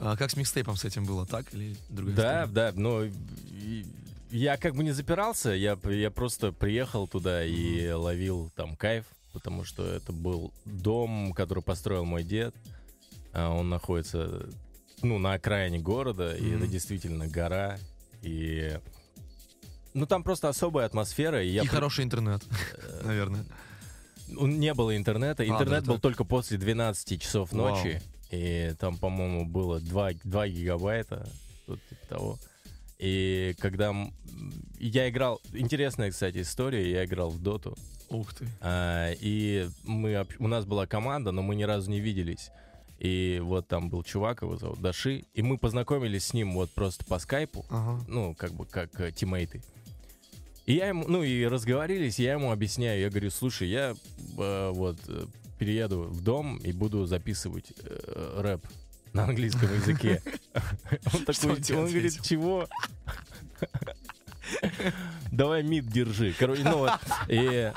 А 0.00 0.16
как 0.16 0.30
с 0.30 0.36
микстейпом 0.36 0.76
с 0.76 0.84
этим 0.84 1.04
было, 1.04 1.24
так 1.26 1.52
или 1.54 1.76
другая 1.88 2.16
Да, 2.16 2.44
история? 2.46 2.72
да, 2.72 2.72
но 2.80 3.04
и- 3.04 3.84
я 4.30 4.56
как 4.56 4.74
бы 4.74 4.82
не 4.82 4.90
запирался, 4.90 5.50
я, 5.50 5.78
я 5.84 6.10
просто 6.10 6.50
приехал 6.52 7.06
туда 7.06 7.44
и 7.44 7.90
ловил 7.92 8.50
там 8.56 8.74
кайф, 8.76 9.04
потому 9.32 9.62
что 9.64 9.84
это 9.86 10.12
был 10.12 10.52
дом, 10.64 11.32
который 11.32 11.62
построил 11.62 12.04
мой 12.04 12.24
дед. 12.24 12.54
А 13.32 13.50
Он 13.50 13.68
находится, 13.68 14.48
ну, 15.02 15.18
на 15.18 15.34
окраине 15.34 15.78
города, 15.78 16.34
и 16.36 16.42
Мгм. 16.42 16.56
это 16.58 16.66
действительно 16.66 17.28
гора, 17.28 17.78
и... 18.26 18.78
Ну, 19.94 20.04
там 20.06 20.22
просто 20.22 20.48
особая 20.48 20.84
атмосфера, 20.86 21.42
и 21.42 21.48
я... 21.48 21.62
И 21.62 21.66
при- 21.66 21.74
хороший 21.74 22.04
интернет, 22.04 22.42
наверное. 23.02 23.44
Ну, 24.28 24.46
Не 24.46 24.74
было 24.74 24.96
интернета. 24.96 25.42
А, 25.42 25.46
Интернет 25.46 25.84
был 25.86 25.94
так. 25.94 26.02
только 26.02 26.24
после 26.24 26.58
12 26.58 27.20
часов 27.22 27.52
Вау. 27.52 27.68
ночи. 27.76 28.02
И 28.30 28.74
там, 28.78 28.98
по-моему, 28.98 29.46
было 29.46 29.80
2, 29.80 30.10
2 30.24 30.48
гигабайта. 30.48 31.26
Типа 31.66 32.06
того. 32.08 32.38
И 32.98 33.54
когда 33.60 33.94
я 34.80 35.08
играл... 35.08 35.40
Интересная, 35.52 36.10
кстати, 36.10 36.42
история. 36.42 36.90
Я 36.90 37.04
играл 37.04 37.30
в 37.30 37.40
доту. 37.40 37.76
Ух 38.08 38.34
ты. 38.34 38.46
а, 38.60 39.12
и 39.20 39.68
мы, 39.84 40.26
у 40.38 40.48
нас 40.48 40.64
была 40.64 40.86
команда, 40.86 41.32
но 41.32 41.42
мы 41.42 41.54
ни 41.56 41.62
разу 41.64 41.90
не 41.90 42.00
виделись. 42.00 42.50
И 42.98 43.40
вот 43.42 43.68
там 43.68 43.90
был 43.90 44.02
чувак, 44.02 44.42
его 44.42 44.56
зовут 44.56 44.80
Даши. 44.80 45.24
И 45.34 45.42
мы 45.42 45.58
познакомились 45.58 46.26
с 46.26 46.34
ним 46.34 46.54
вот 46.54 46.70
просто 46.70 47.04
по 47.04 47.18
скайпу 47.18 47.64
Ага. 47.68 48.04
ну, 48.08 48.34
как 48.34 48.52
бы, 48.52 48.64
как 48.64 48.98
э, 49.00 49.12
тиммейты. 49.12 49.62
И 50.64 50.74
я 50.74 50.88
ему, 50.88 51.06
ну, 51.06 51.22
и 51.22 51.44
разговорились, 51.46 52.18
я 52.18 52.32
ему 52.32 52.50
объясняю, 52.50 53.00
я 53.00 53.08
говорю, 53.08 53.30
слушай, 53.30 53.68
я 53.68 53.94
э, 54.38 54.70
вот 54.74 54.98
э, 55.06 55.26
перееду 55.58 56.02
в 56.02 56.22
дом 56.22 56.56
и 56.56 56.72
буду 56.72 57.06
записывать 57.06 57.72
э, 57.84 58.40
рэп 58.40 58.66
на 59.12 59.24
английском 59.24 59.72
языке. 59.74 60.22
Он 61.14 61.24
такой, 61.24 61.50
он 61.50 61.86
говорит, 61.86 62.20
чего? 62.22 62.68
Давай 65.32 65.62
мид 65.62 65.86
держи. 65.86 66.34
Короче, 66.38 66.62
ну 66.62 66.78
вот, 66.78 66.92
и... 67.28 67.72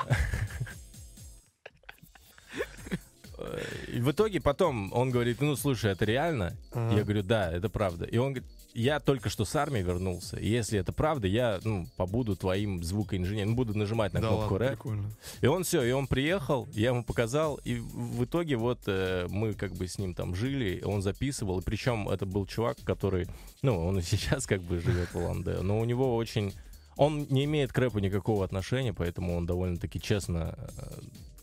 И 3.88 4.00
в 4.00 4.10
итоге 4.10 4.40
потом 4.40 4.92
он 4.92 5.10
говорит, 5.10 5.40
ну, 5.40 5.56
слушай, 5.56 5.92
это 5.92 6.04
реально? 6.04 6.56
Ага. 6.72 6.96
Я 6.96 7.02
говорю, 7.02 7.22
да, 7.22 7.50
это 7.52 7.68
правда. 7.68 8.04
И 8.04 8.16
он 8.16 8.32
говорит, 8.32 8.48
я 8.74 9.00
только 9.00 9.28
что 9.28 9.44
с 9.44 9.54
армии 9.56 9.80
вернулся. 9.80 10.36
И 10.36 10.48
если 10.48 10.78
это 10.78 10.92
правда, 10.92 11.26
я 11.26 11.60
ну, 11.64 11.86
побуду 11.96 12.36
твоим 12.36 12.82
звукоинженером, 12.82 13.56
буду 13.56 13.76
нажимать 13.76 14.12
на 14.12 14.20
Да 14.20 14.28
кнопку 14.28 14.54
ладно, 14.54 14.68
прикольно. 14.68 15.10
И 15.40 15.46
он 15.46 15.64
все, 15.64 15.82
и 15.82 15.90
он 15.90 16.06
приехал, 16.06 16.68
я 16.72 16.90
ему 16.90 17.04
показал, 17.04 17.60
и 17.64 17.76
в 17.76 18.24
итоге 18.24 18.56
вот 18.56 18.80
э, 18.86 19.26
мы 19.28 19.54
как 19.54 19.72
бы 19.72 19.88
с 19.88 19.98
ним 19.98 20.14
там 20.14 20.34
жили, 20.34 20.82
он 20.84 21.02
записывал, 21.02 21.60
и 21.60 21.64
причем 21.64 22.08
это 22.08 22.26
был 22.26 22.46
чувак, 22.46 22.78
который, 22.84 23.26
ну, 23.62 23.86
он 23.86 23.98
и 23.98 24.02
сейчас 24.02 24.46
как 24.46 24.62
бы 24.62 24.80
живет 24.80 25.12
в 25.12 25.16
Улан-Удэ, 25.16 25.62
но 25.62 25.80
у 25.80 25.84
него 25.84 26.14
очень, 26.16 26.54
он 26.96 27.26
не 27.30 27.44
имеет 27.44 27.72
к 27.72 27.78
рэпу 27.78 27.98
никакого 27.98 28.44
отношения, 28.44 28.92
поэтому 28.92 29.36
он 29.36 29.46
довольно-таки 29.46 30.00
честно 30.00 30.54
э, 30.56 31.00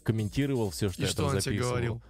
комментировал 0.07 0.69
все, 0.69 0.89
что 0.89 1.01
И 1.01 1.05
я 1.05 1.11
что 1.11 1.17
там 1.23 1.25
он 1.25 1.31
тебе 1.33 1.41
записывал. 1.41 1.69
говорил? 1.71 2.01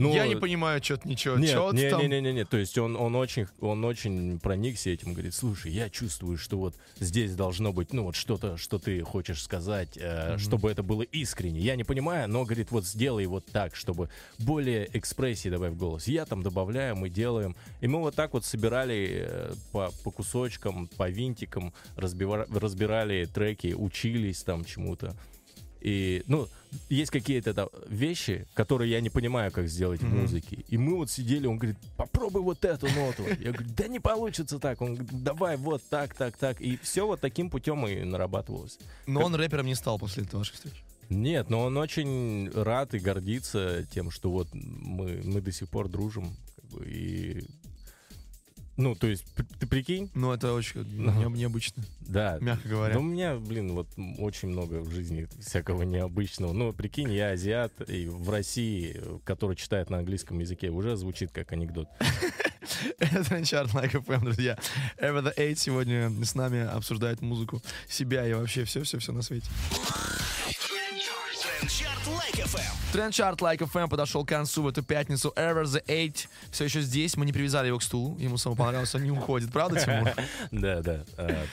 Ну, 0.00 0.14
Я 0.14 0.28
не 0.28 0.36
понимаю, 0.36 0.80
что-то 0.80 1.08
ничего. 1.08 1.36
нет, 1.36 1.50
чё 1.50 1.70
ты 1.72 1.76
не, 1.76 1.90
там? 1.90 2.00
не, 2.02 2.06
не, 2.08 2.20
не, 2.20 2.32
не, 2.32 2.44
то 2.44 2.56
есть 2.56 2.78
он, 2.78 2.94
он 2.94 3.16
очень, 3.16 3.48
он 3.60 3.84
очень 3.84 4.38
проникся 4.38 4.90
этим, 4.90 5.12
говорит, 5.12 5.34
слушай, 5.34 5.72
я 5.72 5.90
чувствую, 5.90 6.38
что 6.38 6.56
вот 6.56 6.76
здесь 7.00 7.34
должно 7.34 7.72
быть, 7.72 7.92
ну 7.92 8.04
вот 8.04 8.14
что-то, 8.14 8.56
что 8.56 8.78
ты 8.78 9.00
хочешь 9.00 9.42
сказать, 9.42 9.98
э, 10.00 10.38
чтобы 10.38 10.70
это 10.70 10.84
было 10.84 11.02
искренне. 11.02 11.58
Я 11.58 11.74
не 11.74 11.82
понимаю, 11.82 12.28
но 12.28 12.44
говорит, 12.44 12.70
вот 12.70 12.86
сделай 12.86 13.26
вот 13.26 13.46
так, 13.46 13.74
чтобы 13.74 14.08
более 14.38 14.88
экспрессии 14.96 15.48
добавь 15.48 15.72
в 15.72 15.76
голос. 15.76 16.06
Я 16.06 16.26
там 16.26 16.44
добавляю, 16.44 16.94
мы 16.94 17.08
делаем, 17.10 17.56
и 17.80 17.88
мы 17.88 17.98
вот 17.98 18.14
так 18.14 18.34
вот 18.34 18.44
собирали 18.44 19.26
э, 19.28 19.54
по, 19.72 19.90
по 20.04 20.12
кусочкам, 20.12 20.86
по 20.96 21.10
винтикам, 21.10 21.72
разбива- 21.96 22.46
разбирали 22.56 23.24
треки, 23.24 23.74
учились 23.76 24.44
там 24.44 24.64
чему-то. 24.64 25.16
И, 25.80 26.22
ну, 26.26 26.48
есть 26.88 27.10
какие-то 27.10 27.54
да, 27.54 27.68
вещи, 27.88 28.46
которые 28.54 28.90
я 28.90 29.00
не 29.00 29.10
понимаю, 29.10 29.52
как 29.52 29.68
сделать 29.68 30.00
в 30.02 30.08
музыке. 30.08 30.64
И 30.68 30.76
мы 30.76 30.96
вот 30.96 31.10
сидели, 31.10 31.46
он 31.46 31.58
говорит, 31.58 31.78
попробуй 31.96 32.42
вот 32.42 32.64
эту 32.64 32.86
ноту. 32.86 33.24
Я 33.40 33.52
говорю, 33.52 33.70
да 33.76 33.88
не 33.88 34.00
получится 34.00 34.58
так. 34.58 34.80
Он 34.82 34.94
говорит, 34.94 35.22
давай 35.22 35.56
вот 35.56 35.82
так, 35.88 36.14
так, 36.14 36.36
так. 36.36 36.60
И 36.60 36.76
все 36.78 37.06
вот 37.06 37.20
таким 37.20 37.50
путем 37.50 37.86
и 37.86 38.02
нарабатывалось. 38.04 38.78
Но 39.06 39.22
он 39.22 39.34
рэпером 39.34 39.66
не 39.66 39.74
стал 39.74 39.98
после 39.98 40.24
этого 40.24 40.40
вашей 40.40 40.54
встречи. 40.54 40.82
Нет, 41.10 41.48
но 41.48 41.62
он 41.62 41.76
очень 41.78 42.50
рад 42.50 42.92
и 42.92 42.98
гордится 42.98 43.86
тем, 43.90 44.10
что 44.10 44.30
вот 44.30 44.48
мы, 44.52 45.22
мы 45.24 45.40
до 45.40 45.52
сих 45.52 45.68
пор 45.68 45.88
дружим. 45.88 46.36
как 46.56 46.64
бы, 46.66 46.86
и... 46.86 47.46
Ну, 48.78 48.94
то 48.94 49.08
есть, 49.08 49.24
ты 49.58 49.66
прикинь? 49.66 50.08
Ну, 50.14 50.32
это 50.32 50.52
очень 50.54 50.82
Ага. 51.08 51.28
необычно, 51.28 51.82
Да. 52.00 52.38
мягко 52.40 52.68
говоря. 52.68 52.94
Да 52.94 53.00
у 53.00 53.02
меня, 53.02 53.34
блин, 53.36 53.72
вот 53.72 53.88
очень 54.18 54.48
много 54.48 54.80
в 54.80 54.90
жизни 54.92 55.26
всякого 55.40 55.82
необычного. 55.82 56.52
Ну, 56.52 56.72
прикинь, 56.72 57.12
я 57.12 57.30
азиат, 57.32 57.72
и 57.90 58.06
в 58.06 58.30
России, 58.30 59.00
который 59.24 59.56
читает 59.56 59.90
на 59.90 59.98
английском 59.98 60.38
языке, 60.38 60.70
уже 60.70 60.96
звучит 60.96 61.32
как 61.32 61.50
анекдот. 61.52 61.88
Это 63.00 63.24
Трендчарт 63.24 63.72
Like 63.74 63.92
FM, 63.92 64.20
друзья. 64.24 64.56
Ever 64.98 65.24
the 65.24 65.36
Eight 65.36 65.56
сегодня 65.56 66.10
с 66.24 66.36
нами 66.36 66.60
обсуждает 66.64 67.20
музыку 67.20 67.60
себя 67.88 68.26
и 68.28 68.32
вообще 68.32 68.62
все-все-все 68.64 69.10
на 69.12 69.22
свете. 69.22 69.50
FM. 72.54 72.92
Трендчарт 72.92 73.40
Like 73.40 73.58
FM 73.58 73.88
подошел 73.88 74.24
к 74.24 74.28
концу 74.28 74.62
в 74.62 74.68
эту 74.68 74.82
пятницу. 74.82 75.32
Ever 75.36 75.64
the 75.64 75.84
Eight 75.86 76.28
все 76.50 76.64
еще 76.64 76.80
здесь. 76.80 77.16
Мы 77.16 77.26
не 77.26 77.32
привязали 77.32 77.68
его 77.68 77.78
к 77.78 77.82
стулу. 77.82 78.16
Ему 78.18 78.38
самому 78.38 78.56
понравилось, 78.56 78.94
он 78.94 79.02
не 79.04 79.10
уходит. 79.10 79.52
Правда, 79.52 79.80
Тимур? 79.80 80.10
Да, 80.50 80.80
да. 80.80 81.04
а, 81.18 81.44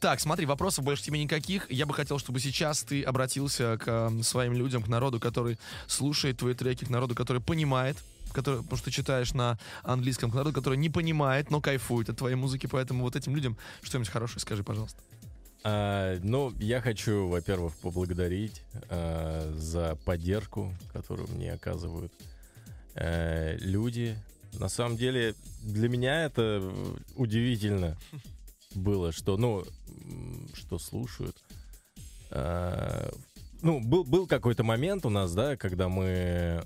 Так, 0.00 0.20
смотри, 0.20 0.46
вопросов 0.46 0.84
больше 0.84 1.02
тебе 1.02 1.22
никаких. 1.22 1.70
Я 1.70 1.86
бы 1.86 1.94
хотел, 1.94 2.18
чтобы 2.18 2.38
сейчас 2.40 2.82
ты 2.82 3.02
обратился 3.02 3.76
к 3.78 3.84
э, 3.86 4.22
своим 4.22 4.52
людям, 4.52 4.82
к 4.82 4.88
народу, 4.88 5.18
который 5.18 5.58
слушает 5.88 6.38
твои 6.38 6.54
треки, 6.54 6.84
к 6.84 6.90
народу, 6.90 7.14
который 7.14 7.42
понимает, 7.42 7.96
который, 8.32 8.62
потому 8.62 8.76
что 8.76 8.84
ты 8.86 8.90
читаешь 8.92 9.32
на 9.34 9.58
английском, 9.82 10.30
к 10.30 10.34
народу, 10.34 10.52
который 10.54 10.76
не 10.78 10.90
понимает, 10.90 11.50
но 11.50 11.60
кайфует 11.60 12.08
от 12.10 12.18
твоей 12.18 12.36
музыки. 12.36 12.66
Поэтому 12.66 13.02
вот 13.02 13.16
этим 13.16 13.34
людям 13.34 13.56
что-нибудь 13.82 14.10
хорошее 14.10 14.40
скажи, 14.40 14.62
пожалуйста. 14.62 15.00
А, 15.64 16.18
Ну, 16.22 16.52
я 16.60 16.80
хочу, 16.80 17.28
во-первых, 17.28 17.74
поблагодарить 17.76 18.62
а, 18.90 19.52
за 19.56 19.96
поддержку, 20.04 20.74
которую 20.92 21.28
мне 21.28 21.52
оказывают 21.52 22.12
э, 22.94 23.56
люди. 23.58 24.16
На 24.60 24.68
самом 24.68 24.96
деле, 24.96 25.34
для 25.62 25.88
меня 25.88 26.24
это 26.26 26.62
удивительно 27.16 27.96
было, 28.74 29.10
что, 29.10 29.36
ну, 29.36 29.64
что 30.54 30.78
слушают. 30.78 31.36
А, 32.30 33.10
Ну, 33.62 33.80
был, 33.80 34.04
был 34.04 34.26
какой-то 34.26 34.62
момент 34.62 35.06
у 35.06 35.10
нас, 35.10 35.32
да, 35.34 35.56
когда 35.56 35.88
мы 35.88 36.62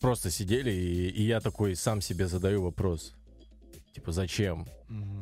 просто 0.00 0.30
сидели, 0.30 0.70
и, 0.70 1.08
и 1.08 1.22
я 1.22 1.40
такой 1.40 1.74
сам 1.74 2.00
себе 2.02 2.26
задаю 2.28 2.62
вопрос. 2.62 3.14
Типа, 3.94 4.12
зачем? 4.12 4.66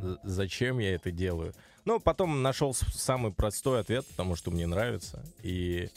З- 0.02 0.18
Зачем 0.24 0.80
я 0.80 0.94
это 0.94 1.12
делаю? 1.12 1.54
Ну, 1.84 1.98
потом 1.98 2.42
нашел 2.42 2.74
самый 2.74 3.32
простой 3.32 3.80
ответ, 3.80 4.06
потому 4.06 4.36
что 4.36 4.50
мне 4.50 4.66
нравится. 4.66 5.24
И 5.42 5.88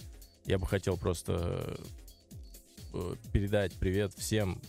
я 0.46 0.58
бы 0.58 0.66
хотел 0.66 0.98
просто 0.98 1.78
э, 2.94 3.16
передать 3.32 3.74
привет 3.76 4.14
всем, 4.16 4.60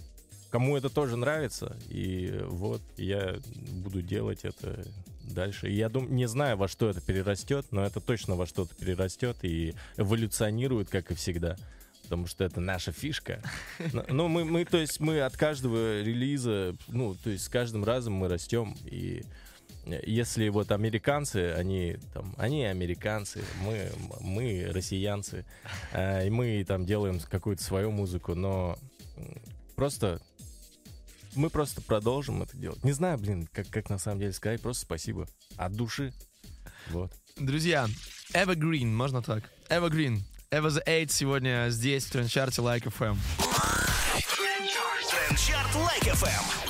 кому 0.50 0.76
это 0.76 0.90
тоже 0.90 1.16
нравится. 1.16 1.76
И 1.88 2.38
вот 2.48 2.82
я 2.98 3.36
буду 3.82 4.02
делать 4.02 4.40
это 4.44 4.84
дальше. 5.24 5.68
Я 5.70 5.88
дум, 5.88 6.14
не 6.14 6.26
знаю, 6.28 6.56
во 6.58 6.68
что 6.68 6.88
это 6.90 7.00
перерастет, 7.00 7.66
но 7.70 7.84
это 7.84 8.00
точно 8.00 8.36
во 8.36 8.46
что-то 8.46 8.74
перерастет 8.74 9.38
и 9.42 9.74
эволюционирует, 9.96 10.90
как 10.90 11.10
и 11.10 11.14
всегда. 11.14 11.56
Потому 12.02 12.26
что 12.26 12.44
это 12.44 12.60
наша 12.60 12.92
фишка. 12.92 13.42
Но- 13.92 14.04
Ну, 14.10 14.28
мы, 14.28 14.44
мы, 14.44 14.64
то 14.66 14.76
есть, 14.76 15.00
мы 15.00 15.20
от 15.22 15.36
каждого 15.36 16.02
релиза, 16.02 16.76
ну, 16.88 17.14
то 17.16 17.30
есть, 17.30 17.44
с 17.44 17.48
каждым 17.48 17.84
разом 17.84 18.12
мы 18.12 18.28
растем. 18.28 18.76
И 18.84 19.24
если 20.04 20.48
вот 20.48 20.72
американцы, 20.72 21.52
они 21.52 21.96
там, 22.12 22.34
они 22.38 22.64
американцы, 22.64 23.44
мы, 23.62 23.90
мы 24.20 24.68
россиянцы, 24.72 25.44
а, 25.92 26.24
и 26.24 26.30
мы 26.30 26.64
там 26.66 26.84
делаем 26.84 27.20
какую-то 27.20 27.62
свою 27.62 27.90
музыку, 27.90 28.34
но 28.34 28.76
просто 29.76 30.20
мы 31.34 31.50
просто 31.50 31.82
продолжим 31.82 32.42
это 32.42 32.56
делать. 32.56 32.82
Не 32.82 32.92
знаю, 32.92 33.18
блин, 33.18 33.48
как, 33.52 33.68
как 33.68 33.90
на 33.90 33.98
самом 33.98 34.20
деле 34.20 34.32
сказать, 34.32 34.60
просто 34.60 34.84
спасибо. 34.84 35.28
От 35.56 35.72
души. 35.72 36.12
Вот. 36.90 37.12
Друзья, 37.36 37.86
Evergreen, 38.32 38.86
можно 38.86 39.22
так? 39.22 39.44
Evergreen. 39.68 40.20
Ever 40.50 40.68
the 40.68 40.82
Eight 40.86 41.10
сегодня 41.10 41.66
здесь, 41.70 42.06
в 42.06 42.12
трендчарте 42.12 42.62
Like 42.62 42.84
FM. 42.84 43.16
Трендчарт 45.10 45.74
Лайк 45.74 46.02
FM. 46.04 46.14
Like 46.14 46.14
FM. 46.14 46.65